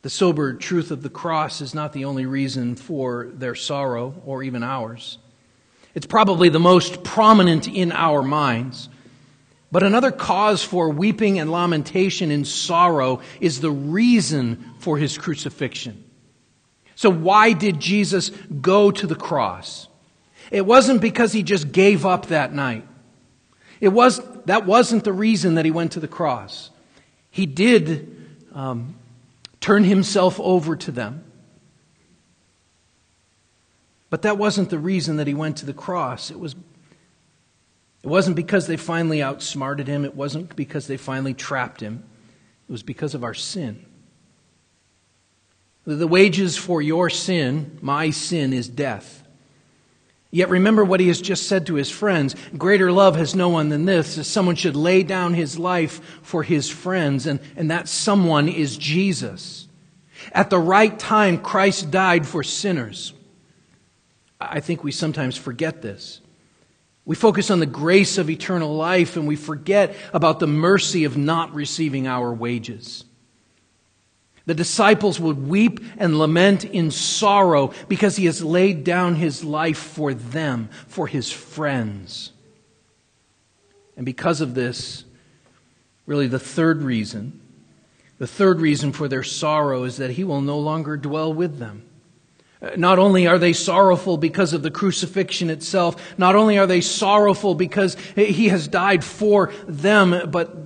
The 0.02 0.10
sober 0.10 0.54
truth 0.54 0.90
of 0.90 1.02
the 1.02 1.10
cross 1.10 1.60
is 1.60 1.74
not 1.74 1.92
the 1.92 2.04
only 2.04 2.26
reason 2.26 2.76
for 2.76 3.30
their 3.32 3.54
sorrow 3.54 4.20
or 4.24 4.42
even 4.42 4.62
ours. 4.62 5.18
It's 5.94 6.06
probably 6.06 6.48
the 6.48 6.60
most 6.60 7.02
prominent 7.02 7.68
in 7.68 7.92
our 7.92 8.22
minds. 8.22 8.88
But 9.72 9.82
another 9.82 10.12
cause 10.12 10.62
for 10.62 10.90
weeping 10.90 11.38
and 11.38 11.50
lamentation 11.50 12.30
and 12.30 12.46
sorrow 12.46 13.22
is 13.40 13.62
the 13.62 13.70
reason 13.70 14.74
for 14.78 14.98
his 14.98 15.16
crucifixion. 15.16 16.04
So, 16.94 17.08
why 17.08 17.54
did 17.54 17.80
Jesus 17.80 18.30
go 18.60 18.90
to 18.90 19.06
the 19.06 19.14
cross? 19.14 19.88
It 20.50 20.66
wasn't 20.66 21.00
because 21.00 21.32
he 21.32 21.42
just 21.42 21.72
gave 21.72 22.04
up 22.04 22.26
that 22.26 22.52
night. 22.52 22.86
It 23.80 23.88
was, 23.88 24.20
that 24.44 24.66
wasn't 24.66 25.04
the 25.04 25.12
reason 25.12 25.54
that 25.54 25.64
he 25.64 25.70
went 25.70 25.92
to 25.92 26.00
the 26.00 26.06
cross. 26.06 26.70
He 27.30 27.46
did 27.46 28.14
um, 28.52 28.94
turn 29.58 29.84
himself 29.84 30.38
over 30.38 30.76
to 30.76 30.92
them. 30.92 31.24
But 34.10 34.22
that 34.22 34.36
wasn't 34.36 34.68
the 34.68 34.78
reason 34.78 35.16
that 35.16 35.26
he 35.26 35.32
went 35.32 35.56
to 35.56 35.66
the 35.66 35.72
cross. 35.72 36.30
It 36.30 36.38
was 36.38 36.54
it 38.02 38.08
wasn't 38.08 38.36
because 38.36 38.66
they 38.66 38.76
finally 38.76 39.22
outsmarted 39.22 39.86
him. 39.86 40.04
It 40.04 40.16
wasn't 40.16 40.56
because 40.56 40.86
they 40.86 40.96
finally 40.96 41.34
trapped 41.34 41.80
him. 41.80 42.02
It 42.68 42.72
was 42.72 42.82
because 42.82 43.14
of 43.14 43.22
our 43.22 43.34
sin. 43.34 43.84
The 45.84 46.06
wages 46.06 46.56
for 46.56 46.80
your 46.80 47.10
sin, 47.10 47.78
my 47.80 48.10
sin, 48.10 48.52
is 48.52 48.68
death. 48.68 49.22
Yet 50.34 50.48
remember 50.48 50.82
what 50.82 51.00
he 51.00 51.08
has 51.08 51.20
just 51.20 51.46
said 51.46 51.66
to 51.66 51.74
his 51.74 51.90
friends. 51.90 52.34
Greater 52.56 52.90
love 52.90 53.16
has 53.16 53.34
no 53.34 53.50
one 53.50 53.68
than 53.68 53.84
this, 53.84 54.16
that 54.16 54.24
someone 54.24 54.56
should 54.56 54.74
lay 54.74 55.02
down 55.02 55.34
his 55.34 55.58
life 55.58 56.00
for 56.22 56.42
his 56.42 56.70
friends, 56.70 57.26
and, 57.26 57.38
and 57.54 57.70
that 57.70 57.86
someone 57.86 58.48
is 58.48 58.78
Jesus. 58.78 59.68
At 60.32 60.48
the 60.48 60.58
right 60.58 60.98
time, 60.98 61.36
Christ 61.36 61.90
died 61.90 62.26
for 62.26 62.42
sinners. 62.42 63.12
I 64.40 64.60
think 64.60 64.82
we 64.82 64.90
sometimes 64.90 65.36
forget 65.36 65.82
this. 65.82 66.21
We 67.04 67.16
focus 67.16 67.50
on 67.50 67.58
the 67.58 67.66
grace 67.66 68.16
of 68.18 68.30
eternal 68.30 68.74
life 68.74 69.16
and 69.16 69.26
we 69.26 69.36
forget 69.36 69.96
about 70.12 70.38
the 70.38 70.46
mercy 70.46 71.04
of 71.04 71.16
not 71.16 71.54
receiving 71.54 72.06
our 72.06 72.32
wages. 72.32 73.04
The 74.44 74.54
disciples 74.54 75.20
would 75.20 75.48
weep 75.48 75.80
and 75.98 76.18
lament 76.18 76.64
in 76.64 76.90
sorrow 76.90 77.72
because 77.88 78.16
he 78.16 78.26
has 78.26 78.42
laid 78.42 78.84
down 78.84 79.14
his 79.14 79.44
life 79.44 79.78
for 79.78 80.14
them, 80.14 80.68
for 80.88 81.06
his 81.06 81.30
friends. 81.30 82.32
And 83.96 84.04
because 84.06 84.40
of 84.40 84.54
this, 84.54 85.04
really 86.06 86.26
the 86.26 86.40
third 86.40 86.82
reason, 86.82 87.40
the 88.18 88.26
third 88.26 88.60
reason 88.60 88.92
for 88.92 89.08
their 89.08 89.22
sorrow 89.22 89.84
is 89.84 89.96
that 89.96 90.12
he 90.12 90.24
will 90.24 90.40
no 90.40 90.58
longer 90.58 90.96
dwell 90.96 91.32
with 91.32 91.58
them. 91.58 91.84
Not 92.76 93.00
only 93.00 93.26
are 93.26 93.38
they 93.38 93.52
sorrowful 93.52 94.16
because 94.16 94.52
of 94.52 94.62
the 94.62 94.70
crucifixion 94.70 95.50
itself, 95.50 96.16
not 96.16 96.36
only 96.36 96.58
are 96.58 96.66
they 96.66 96.80
sorrowful 96.80 97.56
because 97.56 97.96
he 98.14 98.48
has 98.48 98.68
died 98.68 99.02
for 99.02 99.52
them, 99.66 100.30
but 100.30 100.56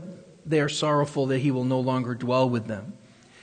they 0.49 0.61
are 0.61 0.69
sorrowful 0.69 1.27
that 1.27 1.39
he 1.39 1.51
will 1.51 1.65
no 1.65 1.81
longer 1.81 2.15
dwell 2.15 2.51
with 2.51 2.67
them. 2.67 2.93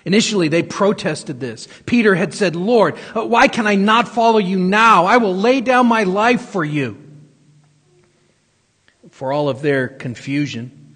Initially, 0.05 0.49
they 0.49 0.61
protested 0.61 1.39
this. 1.39 1.67
Peter 1.85 2.13
had 2.13 2.33
said, 2.33 2.55
Lord, 2.55 2.97
why 3.13 3.47
can 3.47 3.65
I 3.65 3.75
not 3.75 4.07
follow 4.07 4.37
you 4.37 4.59
now? 4.59 5.05
I 5.05 5.17
will 5.17 5.35
lay 5.35 5.61
down 5.61 5.87
my 5.87 6.03
life 6.03 6.41
for 6.41 6.63
you. 6.63 6.97
For 9.11 9.31
all 9.31 9.49
of 9.49 9.61
their 9.61 9.87
confusion, 9.87 10.95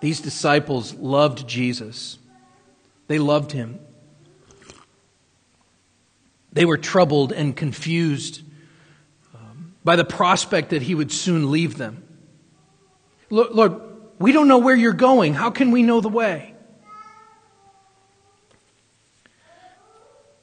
these 0.00 0.20
disciples 0.20 0.92
loved 0.94 1.46
Jesus. 1.46 2.18
They 3.06 3.18
loved 3.18 3.52
him. 3.52 3.78
They 6.56 6.64
were 6.64 6.78
troubled 6.78 7.32
and 7.32 7.54
confused 7.54 8.40
um, 9.34 9.74
by 9.84 9.94
the 9.94 10.06
prospect 10.06 10.70
that 10.70 10.80
he 10.80 10.94
would 10.94 11.12
soon 11.12 11.50
leave 11.50 11.76
them. 11.76 12.02
Lord, 13.28 13.78
we 14.18 14.32
don't 14.32 14.48
know 14.48 14.56
where 14.56 14.74
you're 14.74 14.94
going. 14.94 15.34
How 15.34 15.50
can 15.50 15.70
we 15.70 15.82
know 15.82 16.00
the 16.00 16.08
way? 16.08 16.54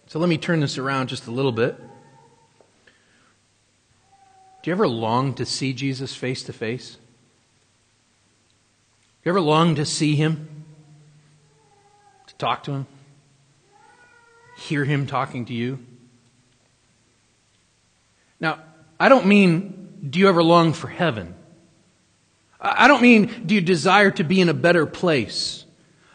So 0.05 0.19
let 0.19 0.29
me 0.29 0.37
turn 0.37 0.59
this 0.59 0.77
around 0.77 1.09
just 1.09 1.25
a 1.25 1.31
little 1.31 1.51
bit. 1.51 1.75
Do 4.61 4.69
you 4.69 4.73
ever 4.73 4.87
long 4.87 5.33
to 5.33 5.47
see 5.47 5.73
Jesus 5.73 6.15
face 6.15 6.43
to 6.43 6.53
face? 6.53 6.91
Do 6.91 6.99
you 9.23 9.31
ever 9.31 9.41
long 9.41 9.73
to 9.73 9.83
see 9.83 10.15
him? 10.15 10.65
To 12.27 12.35
talk 12.35 12.61
to 12.65 12.71
him? 12.71 12.87
Hear 14.57 14.85
him 14.85 15.07
talking 15.07 15.45
to 15.45 15.53
you? 15.55 15.79
Now, 18.43 18.59
I 18.99 19.07
don't 19.07 19.25
mean, 19.25 20.07
do 20.07 20.19
you 20.19 20.27
ever 20.27 20.43
long 20.43 20.73
for 20.73 20.89
heaven? 20.89 21.33
I 22.59 22.89
don't 22.89 23.01
mean, 23.01 23.43
do 23.45 23.55
you 23.55 23.61
desire 23.61 24.11
to 24.11 24.23
be 24.25 24.41
in 24.41 24.49
a 24.49 24.53
better 24.53 24.85
place? 24.85 25.63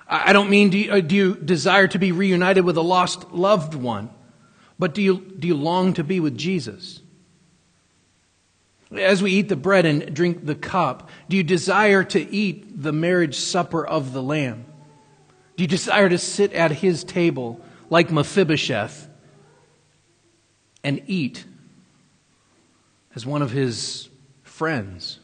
I 0.07 0.35
don't 0.35 0.51
mean 0.51 0.69
do 0.69 0.79
you, 0.79 0.93
uh, 0.93 1.01
do 1.01 1.15
you 1.15 1.35
desire 1.35 1.89
to 1.89 1.99
be 1.99 2.13
reunited 2.13 2.67
with 2.67 2.77
a 2.77 2.83
lost 2.83 3.33
loved 3.33 3.75
one, 3.75 4.11
but 4.79 4.93
do 4.93 5.01
you, 5.01 5.21
do 5.39 5.49
you 5.49 5.55
long 5.55 5.95
to 5.95 6.05
be 6.05 6.21
with 6.21 6.37
Jesus? 6.37 7.01
As 8.95 9.23
we 9.23 9.33
eat 9.33 9.49
the 9.49 9.57
bread 9.57 9.87
and 9.87 10.15
drink 10.15 10.45
the 10.45 10.55
cup, 10.55 11.09
do 11.31 11.37
you 11.37 11.43
desire 11.43 12.05
to 12.05 12.21
eat 12.21 12.83
the 12.83 12.93
marriage 12.93 13.37
supper 13.37 13.87
of 13.87 14.13
the 14.13 14.23
Lamb? 14.23 14.67
Do 15.57 15.65
you 15.65 15.69
desire 15.69 16.11
to 16.11 16.19
sit 16.19 16.53
at 16.53 16.73
his 16.73 17.05
table 17.05 17.61
like 17.89 18.11
Mephibosheth 18.11 19.09
and 20.85 21.03
eat 21.07 21.47
as 23.19 23.27
one 23.27 23.43
of 23.43 23.51
his 23.51 24.09
friends? 24.45 25.19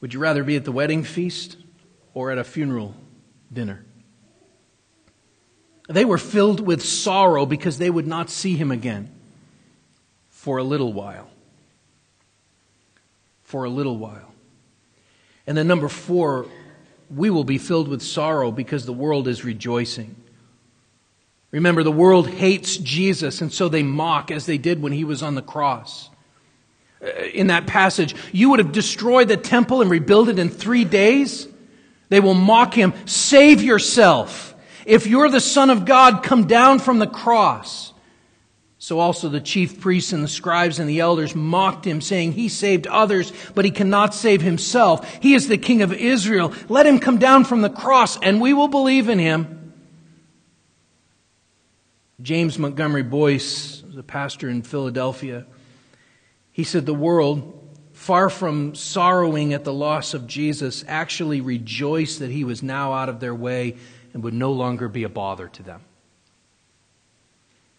Would 0.00 0.14
you 0.14 0.18
rather 0.18 0.42
be 0.42 0.56
at 0.56 0.64
the 0.64 0.72
wedding 0.72 1.04
feast 1.04 1.58
or 2.14 2.30
at 2.30 2.38
a 2.38 2.44
funeral 2.44 2.94
dinner? 3.52 3.84
They 5.90 6.06
were 6.06 6.16
filled 6.16 6.60
with 6.60 6.82
sorrow 6.82 7.44
because 7.44 7.76
they 7.76 7.90
would 7.90 8.06
not 8.06 8.30
see 8.30 8.56
him 8.56 8.70
again 8.70 9.10
for 10.30 10.56
a 10.56 10.64
little 10.64 10.94
while. 10.94 11.28
For 13.42 13.64
a 13.64 13.68
little 13.68 13.98
while. 13.98 14.32
And 15.46 15.54
then, 15.54 15.66
number 15.66 15.88
four, 15.88 16.46
we 17.14 17.28
will 17.28 17.44
be 17.44 17.58
filled 17.58 17.88
with 17.88 18.00
sorrow 18.00 18.50
because 18.50 18.86
the 18.86 18.94
world 18.94 19.28
is 19.28 19.44
rejoicing. 19.44 20.16
Remember, 21.52 21.82
the 21.82 21.92
world 21.92 22.28
hates 22.28 22.78
Jesus, 22.78 23.42
and 23.42 23.52
so 23.52 23.68
they 23.68 23.82
mock 23.82 24.30
as 24.30 24.46
they 24.46 24.56
did 24.56 24.82
when 24.82 24.92
he 24.92 25.04
was 25.04 25.22
on 25.22 25.34
the 25.34 25.42
cross. 25.42 26.08
Uh, 27.02 27.08
in 27.34 27.48
that 27.48 27.66
passage, 27.66 28.14
you 28.32 28.50
would 28.50 28.58
have 28.58 28.72
destroyed 28.72 29.28
the 29.28 29.36
temple 29.36 29.82
and 29.82 29.90
rebuilt 29.90 30.28
it 30.28 30.38
in 30.38 30.48
three 30.48 30.84
days. 30.84 31.46
They 32.08 32.20
will 32.20 32.34
mock 32.34 32.72
him. 32.72 32.94
Save 33.04 33.62
yourself. 33.62 34.54
If 34.86 35.06
you're 35.06 35.28
the 35.28 35.40
Son 35.40 35.68
of 35.68 35.84
God, 35.84 36.22
come 36.22 36.46
down 36.46 36.78
from 36.78 36.98
the 36.98 37.06
cross. 37.06 37.92
So 38.78 38.98
also 38.98 39.28
the 39.28 39.40
chief 39.40 39.78
priests 39.78 40.12
and 40.12 40.24
the 40.24 40.28
scribes 40.28 40.78
and 40.78 40.88
the 40.88 41.00
elders 41.00 41.36
mocked 41.36 41.86
him, 41.86 42.00
saying, 42.00 42.32
He 42.32 42.48
saved 42.48 42.86
others, 42.86 43.32
but 43.54 43.64
he 43.64 43.70
cannot 43.70 44.14
save 44.14 44.40
himself. 44.40 45.18
He 45.22 45.34
is 45.34 45.48
the 45.48 45.58
king 45.58 45.82
of 45.82 45.92
Israel. 45.92 46.52
Let 46.68 46.86
him 46.86 46.98
come 46.98 47.18
down 47.18 47.44
from 47.44 47.60
the 47.60 47.70
cross, 47.70 48.18
and 48.20 48.40
we 48.40 48.54
will 48.54 48.68
believe 48.68 49.08
in 49.08 49.18
him. 49.18 49.61
James 52.22 52.56
Montgomery 52.56 53.02
Boice, 53.02 53.82
the 53.92 54.04
pastor 54.04 54.48
in 54.48 54.62
Philadelphia, 54.62 55.44
he 56.52 56.62
said, 56.62 56.86
The 56.86 56.94
world, 56.94 57.58
far 57.92 58.30
from 58.30 58.76
sorrowing 58.76 59.52
at 59.52 59.64
the 59.64 59.72
loss 59.72 60.14
of 60.14 60.28
Jesus, 60.28 60.84
actually 60.86 61.40
rejoiced 61.40 62.20
that 62.20 62.30
he 62.30 62.44
was 62.44 62.62
now 62.62 62.92
out 62.92 63.08
of 63.08 63.18
their 63.18 63.34
way 63.34 63.76
and 64.14 64.22
would 64.22 64.34
no 64.34 64.52
longer 64.52 64.88
be 64.88 65.02
a 65.02 65.08
bother 65.08 65.48
to 65.48 65.62
them. 65.64 65.80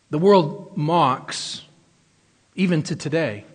The 0.10 0.20
world 0.20 0.76
mocks, 0.76 1.62
even 2.56 2.84
to 2.84 2.96
today. 2.96 3.46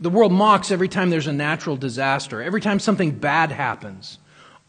The 0.00 0.10
world 0.10 0.32
mocks 0.32 0.70
every 0.70 0.88
time 0.88 1.10
there's 1.10 1.26
a 1.26 1.32
natural 1.32 1.76
disaster, 1.76 2.42
every 2.42 2.62
time 2.62 2.78
something 2.78 3.10
bad 3.10 3.52
happens. 3.52 4.18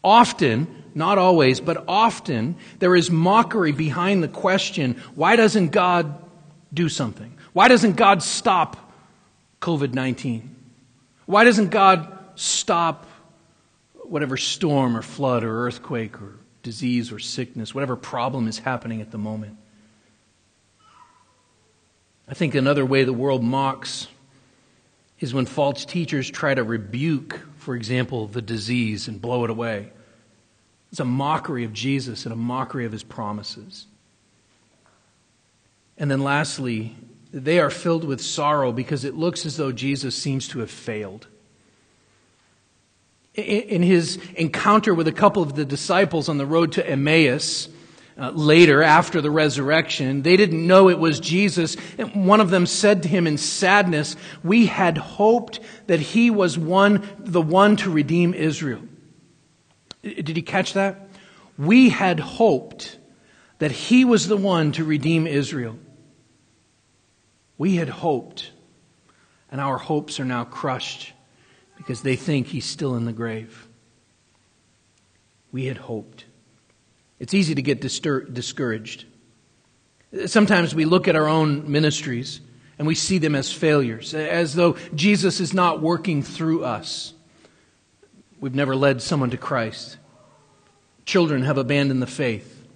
Often, 0.04 0.84
not 0.94 1.18
always, 1.18 1.60
but 1.60 1.84
often, 1.86 2.56
there 2.78 2.94
is 2.94 3.10
mockery 3.10 3.72
behind 3.72 4.22
the 4.22 4.28
question 4.28 5.00
why 5.14 5.36
doesn't 5.36 5.68
God 5.68 6.22
do 6.72 6.88
something? 6.88 7.32
Why 7.52 7.68
doesn't 7.68 7.96
God 7.96 8.22
stop 8.22 8.92
COVID 9.60 9.94
19? 9.94 10.56
Why 11.26 11.44
doesn't 11.44 11.70
God 11.70 12.18
stop 12.34 13.06
whatever 13.94 14.36
storm 14.36 14.96
or 14.96 15.02
flood 15.02 15.44
or 15.44 15.66
earthquake 15.66 16.20
or 16.20 16.38
disease 16.62 17.12
or 17.12 17.18
sickness, 17.18 17.74
whatever 17.74 17.96
problem 17.96 18.48
is 18.48 18.58
happening 18.58 19.00
at 19.00 19.10
the 19.10 19.18
moment? 19.18 19.56
I 22.28 22.34
think 22.34 22.54
another 22.54 22.84
way 22.86 23.04
the 23.04 23.12
world 23.12 23.42
mocks 23.42 24.08
is 25.20 25.34
when 25.34 25.46
false 25.46 25.84
teachers 25.84 26.30
try 26.30 26.54
to 26.54 26.64
rebuke, 26.64 27.40
for 27.62 27.76
example, 27.76 28.26
the 28.26 28.42
disease 28.42 29.06
and 29.06 29.22
blow 29.22 29.44
it 29.44 29.50
away. 29.50 29.92
It's 30.90 30.98
a 30.98 31.04
mockery 31.04 31.62
of 31.64 31.72
Jesus 31.72 32.26
and 32.26 32.32
a 32.32 32.36
mockery 32.36 32.84
of 32.84 32.90
his 32.92 33.04
promises. 33.04 33.86
And 35.96 36.10
then 36.10 36.24
lastly, 36.24 36.96
they 37.32 37.60
are 37.60 37.70
filled 37.70 38.02
with 38.02 38.20
sorrow 38.20 38.72
because 38.72 39.04
it 39.04 39.14
looks 39.14 39.46
as 39.46 39.56
though 39.56 39.70
Jesus 39.70 40.16
seems 40.16 40.48
to 40.48 40.58
have 40.58 40.72
failed. 40.72 41.28
In 43.34 43.82
his 43.82 44.18
encounter 44.34 44.92
with 44.92 45.06
a 45.06 45.12
couple 45.12 45.42
of 45.42 45.54
the 45.54 45.64
disciples 45.64 46.28
on 46.28 46.38
the 46.38 46.44
road 46.44 46.72
to 46.72 46.86
Emmaus, 46.86 47.68
uh, 48.18 48.30
later, 48.30 48.82
after 48.82 49.20
the 49.20 49.30
resurrection, 49.30 50.22
they 50.22 50.36
didn't 50.36 50.66
know 50.66 50.88
it 50.90 50.98
was 50.98 51.18
Jesus. 51.18 51.76
And 51.96 52.26
one 52.26 52.40
of 52.40 52.50
them 52.50 52.66
said 52.66 53.02
to 53.02 53.08
him 53.08 53.26
in 53.26 53.38
sadness, 53.38 54.16
We 54.44 54.66
had 54.66 54.98
hoped 54.98 55.60
that 55.86 56.00
he 56.00 56.30
was 56.30 56.58
one, 56.58 57.08
the 57.18 57.40
one 57.40 57.76
to 57.76 57.90
redeem 57.90 58.34
Israel. 58.34 58.82
Did 60.02 60.36
he 60.36 60.42
catch 60.42 60.74
that? 60.74 61.08
We 61.56 61.88
had 61.88 62.20
hoped 62.20 62.98
that 63.58 63.70
he 63.70 64.04
was 64.04 64.28
the 64.28 64.36
one 64.36 64.72
to 64.72 64.84
redeem 64.84 65.26
Israel. 65.26 65.78
We 67.56 67.76
had 67.76 67.88
hoped, 67.88 68.50
and 69.50 69.60
our 69.60 69.78
hopes 69.78 70.18
are 70.18 70.24
now 70.24 70.44
crushed 70.44 71.12
because 71.76 72.02
they 72.02 72.16
think 72.16 72.48
he's 72.48 72.64
still 72.66 72.96
in 72.96 73.04
the 73.04 73.12
grave. 73.12 73.68
We 75.52 75.66
had 75.66 75.76
hoped. 75.76 76.24
It's 77.22 77.34
easy 77.34 77.54
to 77.54 77.62
get 77.62 77.80
discouraged. 77.80 79.04
Sometimes 80.26 80.74
we 80.74 80.84
look 80.84 81.06
at 81.06 81.14
our 81.14 81.28
own 81.28 81.70
ministries 81.70 82.40
and 82.78 82.88
we 82.88 82.96
see 82.96 83.18
them 83.18 83.36
as 83.36 83.52
failures, 83.52 84.12
as 84.12 84.54
though 84.54 84.72
Jesus 84.92 85.38
is 85.38 85.54
not 85.54 85.80
working 85.80 86.24
through 86.24 86.64
us. 86.64 87.14
We've 88.40 88.56
never 88.56 88.74
led 88.74 89.02
someone 89.02 89.30
to 89.30 89.36
Christ. 89.36 89.98
Children 91.04 91.44
have 91.44 91.58
abandoned 91.58 92.02
the 92.02 92.08
faith. 92.08 92.66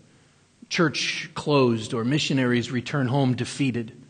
Church 0.69 1.29
closed 1.35 1.93
or 1.93 2.05
missionaries 2.05 2.71
return 2.71 3.09
home 3.09 3.35
defeated. 3.35 4.01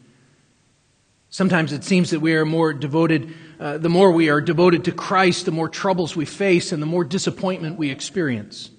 Sometimes 1.31 1.72
it 1.72 1.83
seems 1.83 2.11
that 2.11 2.20
we 2.20 2.35
are 2.35 2.44
more 2.44 2.75
devoted, 2.75 3.33
uh, 3.59 3.79
the 3.79 3.88
more 3.88 4.12
we 4.12 4.29
are 4.29 4.42
devoted 4.42 4.85
to 4.85 4.92
Christ, 4.92 5.46
the 5.46 5.51
more 5.51 5.70
troubles 5.70 6.14
we 6.14 6.27
face 6.27 6.72
and 6.72 6.83
the 6.83 6.87
more 6.87 7.05
disappointment 7.05 7.79
we 7.79 7.88
experience. 7.88 8.70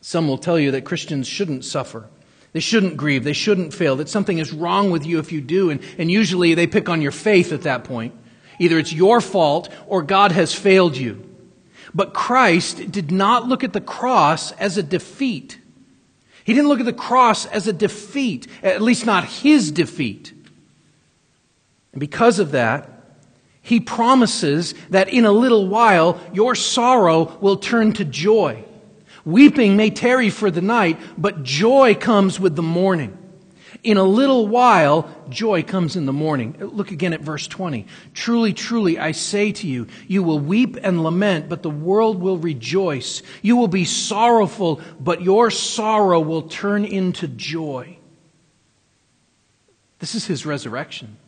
Some 0.00 0.28
will 0.28 0.38
tell 0.38 0.58
you 0.58 0.70
that 0.72 0.84
Christians 0.84 1.26
shouldn't 1.26 1.64
suffer. 1.64 2.08
They 2.52 2.60
shouldn't 2.60 2.96
grieve. 2.96 3.24
They 3.24 3.32
shouldn't 3.32 3.74
fail. 3.74 3.96
That 3.96 4.08
something 4.08 4.38
is 4.38 4.52
wrong 4.52 4.90
with 4.90 5.04
you 5.04 5.18
if 5.18 5.32
you 5.32 5.40
do. 5.40 5.70
And, 5.70 5.80
and 5.98 6.10
usually 6.10 6.54
they 6.54 6.66
pick 6.66 6.88
on 6.88 7.02
your 7.02 7.12
faith 7.12 7.52
at 7.52 7.62
that 7.62 7.84
point. 7.84 8.14
Either 8.58 8.78
it's 8.78 8.92
your 8.92 9.20
fault 9.20 9.68
or 9.86 10.02
God 10.02 10.32
has 10.32 10.54
failed 10.54 10.96
you. 10.96 11.24
But 11.94 12.14
Christ 12.14 12.90
did 12.90 13.10
not 13.10 13.46
look 13.46 13.64
at 13.64 13.72
the 13.72 13.80
cross 13.80 14.52
as 14.52 14.76
a 14.76 14.82
defeat. 14.82 15.58
He 16.44 16.54
didn't 16.54 16.68
look 16.68 16.80
at 16.80 16.86
the 16.86 16.92
cross 16.92 17.46
as 17.46 17.66
a 17.66 17.72
defeat, 17.72 18.46
at 18.62 18.82
least 18.82 19.04
not 19.04 19.24
his 19.24 19.70
defeat. 19.70 20.32
And 21.92 22.00
because 22.00 22.38
of 22.38 22.52
that, 22.52 22.90
he 23.60 23.80
promises 23.80 24.74
that 24.90 25.08
in 25.10 25.24
a 25.26 25.32
little 25.32 25.68
while 25.68 26.20
your 26.32 26.54
sorrow 26.54 27.36
will 27.40 27.56
turn 27.56 27.92
to 27.94 28.04
joy. 28.04 28.64
Weeping 29.28 29.76
may 29.76 29.90
tarry 29.90 30.30
for 30.30 30.50
the 30.50 30.62
night, 30.62 30.98
but 31.18 31.42
joy 31.42 31.94
comes 31.94 32.40
with 32.40 32.56
the 32.56 32.62
morning. 32.62 33.14
In 33.84 33.98
a 33.98 34.02
little 34.02 34.46
while, 34.46 35.06
joy 35.28 35.62
comes 35.62 35.96
in 35.96 36.06
the 36.06 36.14
morning. 36.14 36.56
Look 36.58 36.92
again 36.92 37.12
at 37.12 37.20
verse 37.20 37.46
20. 37.46 37.86
Truly, 38.14 38.54
truly, 38.54 38.98
I 38.98 39.12
say 39.12 39.52
to 39.52 39.66
you, 39.66 39.86
you 40.06 40.22
will 40.22 40.38
weep 40.38 40.78
and 40.82 41.04
lament, 41.04 41.50
but 41.50 41.62
the 41.62 41.68
world 41.68 42.22
will 42.22 42.38
rejoice. 42.38 43.22
You 43.42 43.58
will 43.58 43.68
be 43.68 43.84
sorrowful, 43.84 44.80
but 44.98 45.20
your 45.20 45.50
sorrow 45.50 46.20
will 46.20 46.48
turn 46.48 46.86
into 46.86 47.28
joy. 47.28 47.98
This 49.98 50.14
is 50.14 50.24
his 50.24 50.46
resurrection. 50.46 51.18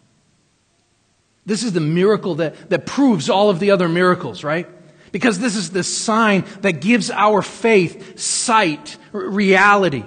This 1.45 1.63
is 1.63 1.75
the 1.75 1.81
miracle 1.81 2.37
that, 2.37 2.71
that 2.71 2.87
proves 2.87 3.29
all 3.29 3.51
of 3.51 3.61
the 3.61 3.73
other 3.73 3.91
miracles, 3.91 4.43
right? 4.43 4.67
Because 5.13 5.39
this 5.39 5.57
is 5.57 5.71
the 5.71 5.83
sign 5.83 6.45
that 6.61 6.81
gives 6.81 7.11
our 7.11 7.43
faith 7.43 8.19
sight, 8.19 8.97
reality. 9.13 10.05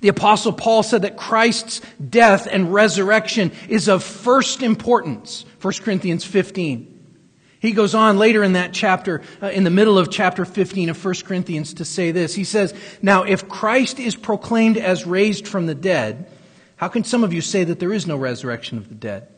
The 0.00 0.08
apostle 0.08 0.52
Paul 0.52 0.82
said 0.82 1.02
that 1.02 1.16
Christ's 1.16 1.80
death 1.96 2.48
and 2.50 2.72
resurrection 2.72 3.52
is 3.68 3.88
of 3.88 4.02
first 4.02 4.62
importance. 4.62 5.44
1 5.60 5.74
Corinthians 5.82 6.24
15. 6.24 6.98
He 7.60 7.72
goes 7.72 7.94
on 7.94 8.16
later 8.16 8.42
in 8.42 8.54
that 8.54 8.72
chapter, 8.72 9.20
uh, 9.42 9.48
in 9.48 9.64
the 9.64 9.70
middle 9.70 9.98
of 9.98 10.10
chapter 10.10 10.46
15 10.46 10.88
of 10.88 11.04
1 11.04 11.14
Corinthians 11.26 11.74
to 11.74 11.84
say 11.84 12.10
this. 12.10 12.34
He 12.34 12.44
says, 12.44 12.72
Now 13.02 13.24
if 13.24 13.48
Christ 13.48 14.00
is 14.00 14.16
proclaimed 14.16 14.78
as 14.78 15.06
raised 15.06 15.46
from 15.46 15.66
the 15.66 15.74
dead, 15.74 16.26
how 16.76 16.88
can 16.88 17.04
some 17.04 17.22
of 17.22 17.34
you 17.34 17.42
say 17.42 17.64
that 17.64 17.78
there 17.78 17.92
is 17.92 18.06
no 18.06 18.16
resurrection 18.16 18.78
of 18.78 18.88
the 18.88 18.94
dead? 18.94 19.28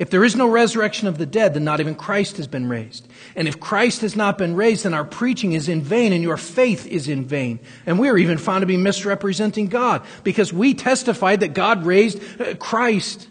If 0.00 0.08
there 0.08 0.24
is 0.24 0.34
no 0.34 0.48
resurrection 0.48 1.08
of 1.08 1.18
the 1.18 1.26
dead, 1.26 1.52
then 1.52 1.64
not 1.64 1.78
even 1.78 1.94
Christ 1.94 2.38
has 2.38 2.46
been 2.46 2.70
raised. 2.70 3.06
And 3.36 3.46
if 3.46 3.60
Christ 3.60 4.00
has 4.00 4.16
not 4.16 4.38
been 4.38 4.56
raised, 4.56 4.86
then 4.86 4.94
our 4.94 5.04
preaching 5.04 5.52
is 5.52 5.68
in 5.68 5.82
vain 5.82 6.14
and 6.14 6.22
your 6.22 6.38
faith 6.38 6.86
is 6.86 7.06
in 7.06 7.26
vain. 7.26 7.60
And 7.84 7.98
we 7.98 8.08
are 8.08 8.16
even 8.16 8.38
found 8.38 8.62
to 8.62 8.66
be 8.66 8.78
misrepresenting 8.78 9.66
God 9.66 10.02
because 10.24 10.54
we 10.54 10.72
testified 10.72 11.40
that 11.40 11.52
God 11.52 11.84
raised 11.84 12.18
uh, 12.40 12.54
Christ. 12.54 13.28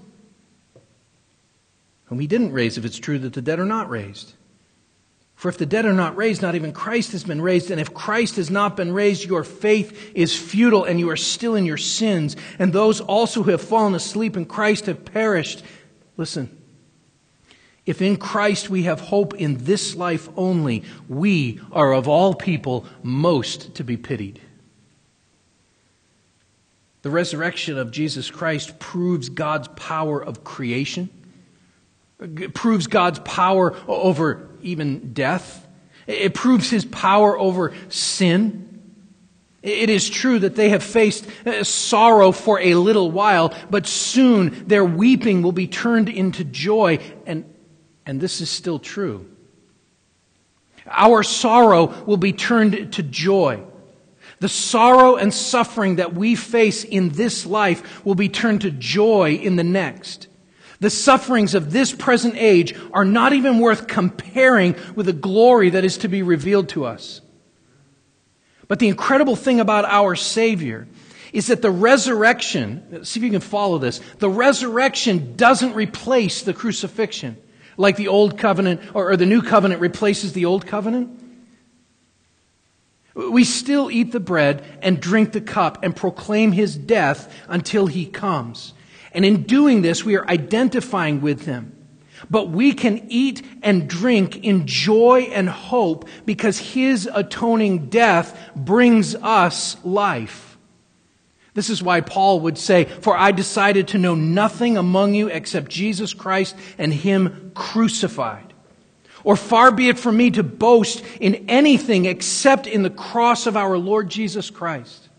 whom 2.03 2.19
he 2.19 2.27
didn't 2.27 2.53
raise 2.53 2.77
if 2.77 2.85
it's 2.85 2.99
true 2.99 3.17
that 3.17 3.33
the 3.33 3.41
dead 3.41 3.57
are 3.57 3.65
not 3.65 3.89
raised. 3.89 4.33
For 5.33 5.49
if 5.49 5.57
the 5.57 5.65
dead 5.65 5.85
are 5.85 5.93
not 5.93 6.17
raised, 6.17 6.43
not 6.43 6.53
even 6.53 6.71
Christ 6.71 7.13
has 7.13 7.23
been 7.23 7.41
raised. 7.41 7.71
And 7.71 7.81
if 7.81 7.95
Christ 7.95 8.35
has 8.35 8.51
not 8.51 8.77
been 8.77 8.93
raised, 8.93 9.25
your 9.25 9.43
faith 9.43 10.11
is 10.13 10.37
futile 10.37 10.83
and 10.83 10.99
you 10.99 11.09
are 11.09 11.17
still 11.17 11.55
in 11.55 11.65
your 11.65 11.77
sins. 11.77 12.35
And 12.59 12.73
those 12.73 13.01
also 13.01 13.41
who 13.41 13.49
have 13.49 13.61
fallen 13.63 13.95
asleep 13.95 14.37
in 14.37 14.45
Christ 14.45 14.85
have 14.85 15.03
perished. 15.03 15.63
Listen. 16.15 16.57
If 17.89 18.03
in 18.03 18.17
Christ 18.17 18.69
we 18.69 18.83
have 18.83 18.99
hope 18.99 19.33
in 19.33 19.63
this 19.63 19.95
life 19.95 20.29
only, 20.37 20.83
we 21.07 21.59
are 21.71 21.91
of 21.91 22.07
all 22.07 22.35
people 22.35 22.85
most 23.01 23.73
to 23.77 23.83
be 23.83 23.97
pitied. 23.97 24.39
The 27.01 27.09
resurrection 27.09 27.79
of 27.79 27.89
Jesus 27.89 28.29
Christ 28.29 28.77
proves 28.77 29.29
God's 29.29 29.69
power 29.69 30.23
of 30.23 30.43
creation, 30.43 31.09
proves 32.53 32.85
God's 32.85 33.17
power 33.21 33.75
over 33.87 34.47
even 34.61 35.11
death, 35.13 35.67
it 36.05 36.35
proves 36.35 36.69
his 36.69 36.85
power 36.85 37.39
over 37.39 37.73
sin. 37.87 38.67
It 39.63 39.89
is 39.89 40.07
true 40.07 40.37
that 40.37 40.55
they 40.55 40.69
have 40.69 40.83
faced 40.83 41.27
uh, 41.43 41.63
sorrow 41.63 42.31
for 42.33 42.59
a 42.59 42.75
little 42.75 43.09
while, 43.09 43.51
but 43.71 43.87
soon 43.87 44.67
their 44.67 44.85
weeping 44.85 45.41
will 45.41 45.53
be 45.53 45.65
turned 45.65 46.07
into 46.07 46.43
joy. 46.43 46.99
And 47.25 47.45
and 48.09 48.19
this 48.19 48.41
is 48.41 48.49
still 48.49 48.79
true. 48.79 49.29
Our 50.87 51.21
sorrow 51.21 51.93
will 52.05 52.17
be 52.17 52.33
turned 52.33 52.93
to 52.93 53.03
joy. 53.03 53.61
The 54.39 54.49
sorrow 54.49 55.15
and 55.15 55.31
suffering 55.31 55.97
that 55.97 56.15
we 56.15 56.33
face 56.33 56.83
in 56.83 57.09
this 57.09 57.45
life 57.45 58.03
will 58.03 58.15
be 58.15 58.27
turned 58.27 58.61
to 58.61 58.71
joy 58.71 59.35
in 59.35 59.57
the 59.57 59.63
next. 59.63 60.27
The 60.79 60.89
sufferings 60.89 61.53
of 61.53 61.71
this 61.71 61.93
present 61.93 62.33
age 62.35 62.75
are 62.93 63.05
not 63.05 63.33
even 63.33 63.59
worth 63.59 63.85
comparing 63.85 64.75
with 64.95 65.05
the 65.05 65.13
glory 65.13 65.69
that 65.69 65.85
is 65.85 65.99
to 65.99 66.07
be 66.07 66.23
revealed 66.23 66.69
to 66.69 66.85
us. 66.85 67.21
But 68.67 68.79
the 68.79 68.87
incredible 68.87 69.35
thing 69.35 69.59
about 69.59 69.85
our 69.85 70.15
Savior 70.15 70.87
is 71.31 71.45
that 71.47 71.61
the 71.61 71.69
resurrection, 71.69 73.05
see 73.05 73.19
if 73.19 73.23
you 73.23 73.29
can 73.29 73.39
follow 73.39 73.77
this, 73.77 74.01
the 74.17 74.31
resurrection 74.31 75.35
doesn't 75.35 75.75
replace 75.75 76.41
the 76.41 76.55
crucifixion 76.55 77.37
like 77.79 77.95
the 77.95 78.09
old 78.09 78.37
covenant 78.37 78.81
or, 78.93 79.11
or 79.11 79.17
the 79.17 79.25
new 79.25 79.41
covenant 79.41 79.79
replaces 79.79 80.33
the 80.33 80.43
old 80.43 80.67
covenant? 80.67 81.17
We 83.15 83.45
still 83.45 83.89
eat 83.89 84.11
the 84.11 84.19
bread 84.19 84.63
and 84.81 85.01
drink 85.01 85.31
the 85.31 85.41
cup 85.41 85.81
and 85.81 85.95
proclaim 85.95 86.51
his 86.51 86.75
death 86.75 87.33
until 87.47 87.87
he 87.87 88.05
comes. 88.05 88.73
And 89.13 89.25
in 89.25 89.43
doing 89.43 89.81
this, 89.81 90.03
we 90.03 90.15
are 90.15 90.27
identifying 90.27 91.21
with 91.21 91.45
him. 91.45 91.75
But 92.29 92.49
we 92.49 92.73
can 92.73 93.07
eat 93.09 93.41
and 93.63 93.89
drink 93.89 94.43
in 94.43 94.67
joy 94.67 95.29
and 95.31 95.47
hope 95.49 96.07
because 96.25 96.59
his 96.59 97.09
atoning 97.11 97.87
death 97.87 98.37
brings 98.55 99.15
us 99.15 99.77
life. 99.85 100.57
This 101.59 101.69
is 101.69 101.83
why 101.83 101.99
Paul 101.99 102.39
would 102.39 102.57
say, 102.57 102.85
For 102.85 103.17
I 103.17 103.33
decided 103.33 103.89
to 103.89 103.97
know 103.97 104.15
nothing 104.15 104.77
among 104.77 105.13
you 105.13 105.27
except 105.27 105.69
Jesus 105.69 106.13
Christ 106.13 106.55
and 106.77 106.93
Him 106.93 107.51
crucified. 107.53 108.53
Or 109.25 109.35
far 109.35 109.69
be 109.69 109.89
it 109.89 109.99
from 109.99 110.15
me 110.15 110.31
to 110.31 110.41
boast 110.41 111.03
in 111.19 111.49
anything 111.49 112.05
except 112.05 112.65
in 112.65 112.81
the 112.81 112.89
cross 112.89 113.45
of 113.45 113.57
our 113.57 113.77
Lord 113.77 114.07
Jesus 114.07 114.49
Christ. 114.49 115.09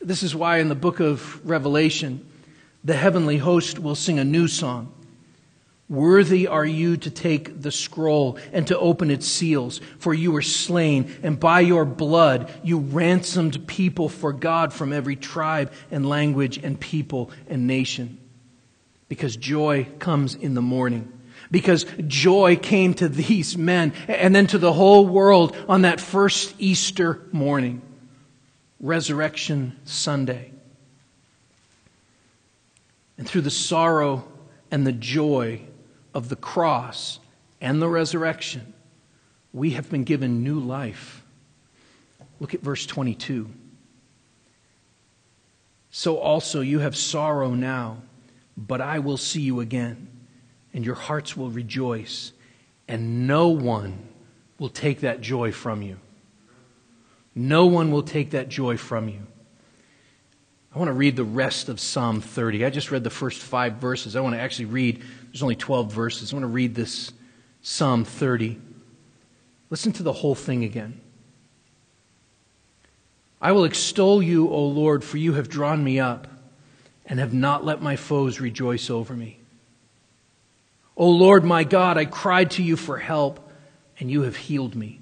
This 0.00 0.22
is 0.22 0.34
why 0.34 0.60
in 0.60 0.70
the 0.70 0.74
book 0.74 0.98
of 0.98 1.46
Revelation, 1.46 2.26
the 2.82 2.96
heavenly 2.96 3.36
host 3.36 3.78
will 3.78 3.94
sing 3.94 4.18
a 4.18 4.24
new 4.24 4.48
song. 4.48 4.94
Worthy 5.88 6.46
are 6.46 6.64
you 6.64 6.96
to 6.96 7.10
take 7.10 7.60
the 7.60 7.70
scroll 7.70 8.38
and 8.52 8.66
to 8.68 8.78
open 8.78 9.10
its 9.10 9.26
seals, 9.26 9.82
for 9.98 10.14
you 10.14 10.32
were 10.32 10.40
slain, 10.40 11.14
and 11.22 11.38
by 11.38 11.60
your 11.60 11.84
blood 11.84 12.50
you 12.62 12.78
ransomed 12.78 13.66
people 13.66 14.08
for 14.08 14.32
God 14.32 14.72
from 14.72 14.94
every 14.94 15.14
tribe 15.14 15.70
and 15.90 16.08
language 16.08 16.56
and 16.56 16.80
people 16.80 17.30
and 17.48 17.66
nation. 17.66 18.18
Because 19.08 19.36
joy 19.36 19.86
comes 19.98 20.34
in 20.34 20.54
the 20.54 20.62
morning. 20.62 21.12
Because 21.50 21.84
joy 22.06 22.56
came 22.56 22.94
to 22.94 23.08
these 23.08 23.58
men 23.58 23.92
and 24.08 24.34
then 24.34 24.46
to 24.48 24.58
the 24.58 24.72
whole 24.72 25.06
world 25.06 25.54
on 25.68 25.82
that 25.82 26.00
first 26.00 26.54
Easter 26.58 27.20
morning, 27.30 27.82
Resurrection 28.80 29.78
Sunday. 29.84 30.50
And 33.18 33.28
through 33.28 33.42
the 33.42 33.50
sorrow 33.50 34.26
and 34.70 34.86
the 34.86 34.92
joy 34.92 35.60
of 36.14 36.28
the 36.28 36.36
cross 36.36 37.18
and 37.60 37.82
the 37.82 37.88
resurrection, 37.88 38.72
we 39.52 39.70
have 39.70 39.90
been 39.90 40.04
given 40.04 40.42
new 40.42 40.58
life. 40.58 41.24
Look 42.40 42.54
at 42.54 42.60
verse 42.60 42.86
22. 42.86 43.50
So 45.90 46.18
also 46.18 46.60
you 46.60 46.80
have 46.80 46.96
sorrow 46.96 47.50
now, 47.54 47.98
but 48.56 48.80
I 48.80 48.98
will 48.98 49.16
see 49.16 49.40
you 49.40 49.60
again, 49.60 50.08
and 50.72 50.84
your 50.84 50.94
hearts 50.94 51.36
will 51.36 51.50
rejoice, 51.50 52.32
and 52.88 53.26
no 53.26 53.48
one 53.48 54.08
will 54.58 54.68
take 54.68 55.00
that 55.00 55.20
joy 55.20 55.52
from 55.52 55.82
you. 55.82 55.98
No 57.34 57.66
one 57.66 57.90
will 57.90 58.02
take 58.02 58.30
that 58.30 58.48
joy 58.48 58.76
from 58.76 59.08
you. 59.08 59.26
I 60.74 60.78
want 60.78 60.88
to 60.88 60.94
read 60.94 61.14
the 61.14 61.24
rest 61.24 61.68
of 61.68 61.78
Psalm 61.78 62.20
30. 62.20 62.64
I 62.64 62.70
just 62.70 62.90
read 62.90 63.04
the 63.04 63.10
first 63.10 63.40
five 63.40 63.74
verses. 63.74 64.16
I 64.16 64.20
want 64.20 64.34
to 64.34 64.40
actually 64.40 64.64
read 64.64 65.02
there's 65.26 65.42
only 65.42 65.54
12 65.54 65.92
verses. 65.92 66.32
I 66.32 66.36
want 66.36 66.42
to 66.42 66.48
read 66.48 66.74
this 66.74 67.12
Psalm 67.62 68.04
30. 68.04 68.58
Listen 69.70 69.92
to 69.92 70.02
the 70.02 70.12
whole 70.12 70.34
thing 70.34 70.64
again. 70.64 71.00
I 73.40 73.52
will 73.52 73.64
extol 73.64 74.20
you, 74.20 74.48
O 74.48 74.66
Lord, 74.66 75.04
for 75.04 75.16
you 75.16 75.34
have 75.34 75.48
drawn 75.48 75.84
me 75.84 76.00
up 76.00 76.26
and 77.06 77.20
have 77.20 77.34
not 77.34 77.64
let 77.64 77.80
my 77.80 77.94
foes 77.94 78.40
rejoice 78.40 78.90
over 78.90 79.14
me. 79.14 79.38
O 80.96 81.08
Lord 81.08 81.44
my 81.44 81.62
God, 81.62 81.98
I 81.98 82.04
cried 82.04 82.50
to 82.52 82.62
you 82.62 82.76
for 82.76 82.98
help, 82.98 83.48
and 84.00 84.10
you 84.10 84.22
have 84.22 84.36
healed 84.36 84.74
me. 84.74 85.00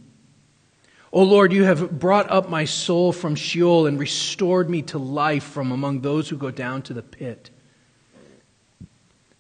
O 1.13 1.23
Lord, 1.25 1.53
you 1.53 1.65
have 1.65 1.99
brought 1.99 2.31
up 2.31 2.49
my 2.49 2.65
soul 2.65 3.13
from 3.13 3.35
Sheol 3.35 3.87
and 3.87 3.99
restored 3.99 4.71
me 4.71 4.81
to 4.83 4.99
life 4.99 5.45
from 5.45 5.71
among 5.71 6.01
those 6.01 6.29
who 6.29 6.37
go 6.37 6.51
down 6.51 6.81
to 6.83 6.95
the 6.95 7.03
pit. 7.03 7.51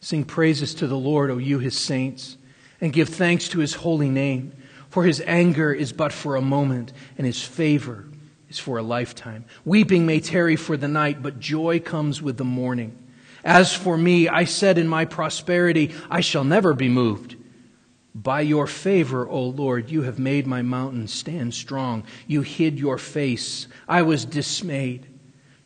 Sing 0.00 0.24
praises 0.24 0.74
to 0.74 0.86
the 0.86 0.98
Lord, 0.98 1.30
O 1.30 1.38
you, 1.38 1.58
his 1.60 1.78
saints, 1.78 2.36
and 2.80 2.92
give 2.92 3.08
thanks 3.08 3.48
to 3.48 3.60
his 3.60 3.74
holy 3.74 4.10
name. 4.10 4.52
For 4.90 5.04
his 5.04 5.22
anger 5.26 5.72
is 5.72 5.94
but 5.94 6.12
for 6.12 6.36
a 6.36 6.42
moment, 6.42 6.92
and 7.16 7.26
his 7.26 7.42
favor 7.42 8.04
is 8.50 8.58
for 8.58 8.76
a 8.76 8.82
lifetime. 8.82 9.46
Weeping 9.64 10.04
may 10.04 10.20
tarry 10.20 10.56
for 10.56 10.76
the 10.76 10.88
night, 10.88 11.22
but 11.22 11.40
joy 11.40 11.80
comes 11.80 12.20
with 12.20 12.36
the 12.36 12.44
morning. 12.44 12.98
As 13.42 13.74
for 13.74 13.96
me, 13.96 14.28
I 14.28 14.44
said 14.44 14.76
in 14.76 14.86
my 14.86 15.06
prosperity, 15.06 15.94
I 16.10 16.20
shall 16.20 16.44
never 16.44 16.74
be 16.74 16.90
moved. 16.90 17.36
By 18.14 18.42
your 18.42 18.66
favor, 18.66 19.26
O 19.26 19.42
Lord, 19.42 19.90
you 19.90 20.02
have 20.02 20.18
made 20.18 20.46
my 20.46 20.60
mountain 20.62 21.08
stand 21.08 21.54
strong. 21.54 22.04
You 22.26 22.42
hid 22.42 22.78
your 22.78 22.98
face. 22.98 23.66
I 23.88 24.02
was 24.02 24.24
dismayed. 24.24 25.06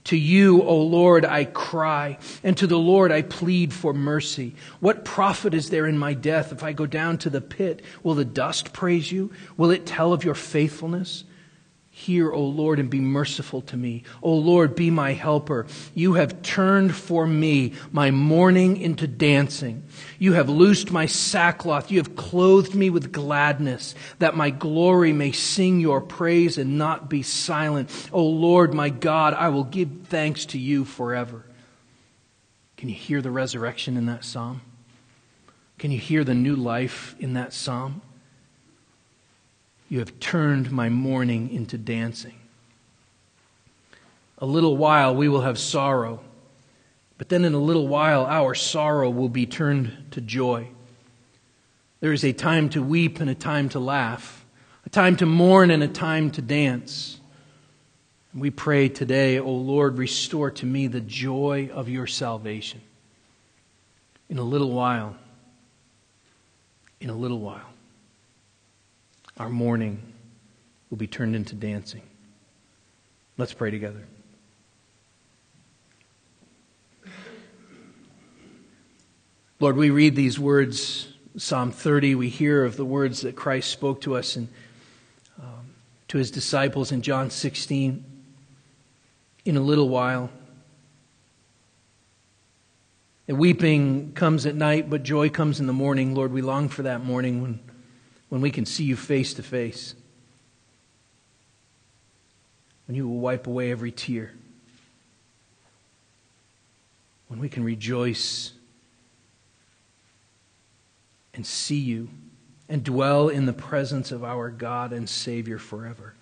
To 0.04 0.16
you, 0.16 0.62
O 0.62 0.82
Lord, 0.82 1.24
I 1.24 1.46
cry, 1.46 2.18
and 2.44 2.56
to 2.58 2.68
the 2.68 2.78
Lord 2.78 3.10
I 3.10 3.22
plead 3.22 3.72
for 3.72 3.92
mercy. 3.92 4.54
What 4.78 5.04
profit 5.04 5.52
is 5.52 5.70
there 5.70 5.88
in 5.88 5.98
my 5.98 6.14
death 6.14 6.52
if 6.52 6.62
I 6.62 6.72
go 6.72 6.86
down 6.86 7.18
to 7.18 7.30
the 7.30 7.40
pit? 7.40 7.82
Will 8.04 8.14
the 8.14 8.24
dust 8.24 8.72
praise 8.72 9.10
you? 9.10 9.32
Will 9.56 9.72
it 9.72 9.84
tell 9.84 10.12
of 10.12 10.22
your 10.22 10.36
faithfulness? 10.36 11.24
Hear, 11.98 12.30
O 12.30 12.42
Lord, 12.42 12.78
and 12.78 12.90
be 12.90 13.00
merciful 13.00 13.62
to 13.62 13.76
me. 13.76 14.02
O 14.22 14.30
Lord, 14.34 14.76
be 14.76 14.90
my 14.90 15.14
helper. 15.14 15.66
You 15.94 16.12
have 16.12 16.42
turned 16.42 16.94
for 16.94 17.26
me 17.26 17.72
my 17.90 18.10
mourning 18.10 18.76
into 18.76 19.06
dancing. 19.06 19.82
You 20.18 20.34
have 20.34 20.50
loosed 20.50 20.90
my 20.90 21.06
sackcloth. 21.06 21.90
You 21.90 21.96
have 21.96 22.14
clothed 22.14 22.74
me 22.74 22.90
with 22.90 23.12
gladness, 23.12 23.94
that 24.18 24.36
my 24.36 24.50
glory 24.50 25.14
may 25.14 25.32
sing 25.32 25.80
your 25.80 26.02
praise 26.02 26.58
and 26.58 26.76
not 26.76 27.08
be 27.08 27.22
silent. 27.22 27.90
O 28.12 28.26
Lord, 28.26 28.74
my 28.74 28.90
God, 28.90 29.32
I 29.32 29.48
will 29.48 29.64
give 29.64 29.88
thanks 30.04 30.44
to 30.46 30.58
you 30.58 30.84
forever. 30.84 31.46
Can 32.76 32.90
you 32.90 32.94
hear 32.94 33.22
the 33.22 33.30
resurrection 33.30 33.96
in 33.96 34.04
that 34.04 34.22
psalm? 34.22 34.60
Can 35.78 35.90
you 35.90 35.98
hear 35.98 36.24
the 36.24 36.34
new 36.34 36.56
life 36.56 37.16
in 37.18 37.32
that 37.32 37.54
psalm? 37.54 38.02
You 39.88 40.00
have 40.00 40.18
turned 40.18 40.72
my 40.72 40.88
mourning 40.88 41.50
into 41.50 41.78
dancing. 41.78 42.34
A 44.38 44.46
little 44.46 44.76
while 44.76 45.14
we 45.14 45.28
will 45.28 45.42
have 45.42 45.58
sorrow, 45.58 46.20
But 47.18 47.28
then 47.28 47.44
in 47.44 47.54
a 47.54 47.58
little 47.58 47.88
while, 47.88 48.26
our 48.26 48.54
sorrow 48.54 49.08
will 49.08 49.28
be 49.28 49.46
turned 49.46 50.08
to 50.10 50.20
joy. 50.20 50.68
There 52.00 52.12
is 52.12 52.24
a 52.24 52.32
time 52.32 52.68
to 52.70 52.82
weep 52.82 53.20
and 53.20 53.30
a 53.30 53.34
time 53.34 53.68
to 53.70 53.78
laugh, 53.78 54.44
a 54.84 54.90
time 54.90 55.16
to 55.16 55.26
mourn 55.26 55.70
and 55.70 55.82
a 55.82 55.88
time 55.88 56.30
to 56.32 56.42
dance. 56.42 57.18
We 58.34 58.50
pray 58.50 58.90
today, 58.90 59.38
O 59.38 59.50
Lord, 59.50 59.96
restore 59.96 60.50
to 60.50 60.66
me 60.66 60.88
the 60.88 61.00
joy 61.00 61.70
of 61.72 61.88
your 61.88 62.06
salvation. 62.06 62.82
In 64.28 64.36
a 64.36 64.42
little 64.42 64.72
while, 64.72 65.16
in 67.00 67.08
a 67.08 67.14
little 67.14 67.40
while, 67.40 67.70
our 69.36 69.48
mourning 69.48 70.00
will 70.90 70.96
be 70.96 71.06
turned 71.06 71.36
into 71.36 71.54
dancing. 71.54 72.02
Let's 73.36 73.52
pray 73.52 73.70
together. 73.70 74.06
Lord, 79.58 79.76
we 79.76 79.90
read 79.90 80.16
these 80.16 80.38
words, 80.38 81.08
Psalm 81.36 81.70
30. 81.70 82.14
We 82.14 82.28
hear 82.28 82.64
of 82.64 82.76
the 82.76 82.84
words 82.84 83.22
that 83.22 83.36
Christ 83.36 83.70
spoke 83.70 84.02
to 84.02 84.16
us 84.16 84.36
and 84.36 84.48
um, 85.40 85.70
to 86.08 86.18
his 86.18 86.30
disciples 86.30 86.92
in 86.92 87.02
John 87.02 87.30
16. 87.30 88.04
In 89.46 89.56
a 89.56 89.60
little 89.60 89.88
while, 89.88 90.30
and 93.28 93.38
weeping 93.38 94.12
comes 94.12 94.46
at 94.46 94.54
night, 94.54 94.88
but 94.88 95.02
joy 95.02 95.28
comes 95.28 95.58
in 95.58 95.66
the 95.66 95.72
morning. 95.72 96.14
Lord, 96.14 96.32
we 96.32 96.42
long 96.42 96.68
for 96.68 96.82
that 96.82 97.04
morning 97.04 97.42
when, 97.42 97.60
when 98.28 98.40
we 98.40 98.50
can 98.50 98.66
see 98.66 98.84
you 98.84 98.96
face 98.96 99.34
to 99.34 99.42
face, 99.42 99.94
when 102.86 102.96
you 102.96 103.08
will 103.08 103.18
wipe 103.18 103.46
away 103.46 103.70
every 103.70 103.92
tear, 103.92 104.32
when 107.28 107.40
we 107.40 107.48
can 107.48 107.64
rejoice 107.64 108.52
and 111.34 111.46
see 111.46 111.78
you 111.78 112.08
and 112.68 112.82
dwell 112.82 113.28
in 113.28 113.46
the 113.46 113.52
presence 113.52 114.10
of 114.10 114.24
our 114.24 114.50
God 114.50 114.92
and 114.92 115.08
Savior 115.08 115.58
forever. 115.58 116.14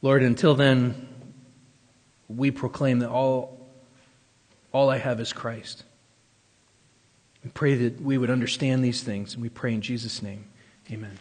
Lord, 0.00 0.22
until 0.22 0.54
then, 0.54 1.08
we 2.28 2.52
proclaim 2.52 3.00
that 3.00 3.10
all, 3.10 3.66
all 4.70 4.90
I 4.90 4.98
have 4.98 5.18
is 5.18 5.32
Christ. 5.32 5.82
We 7.44 7.50
pray 7.50 7.74
that 7.76 8.00
we 8.00 8.18
would 8.18 8.30
understand 8.30 8.84
these 8.84 9.02
things, 9.02 9.34
and 9.34 9.42
we 9.42 9.48
pray 9.48 9.72
in 9.72 9.80
Jesus' 9.80 10.22
name. 10.22 10.46
Amen. 10.90 11.18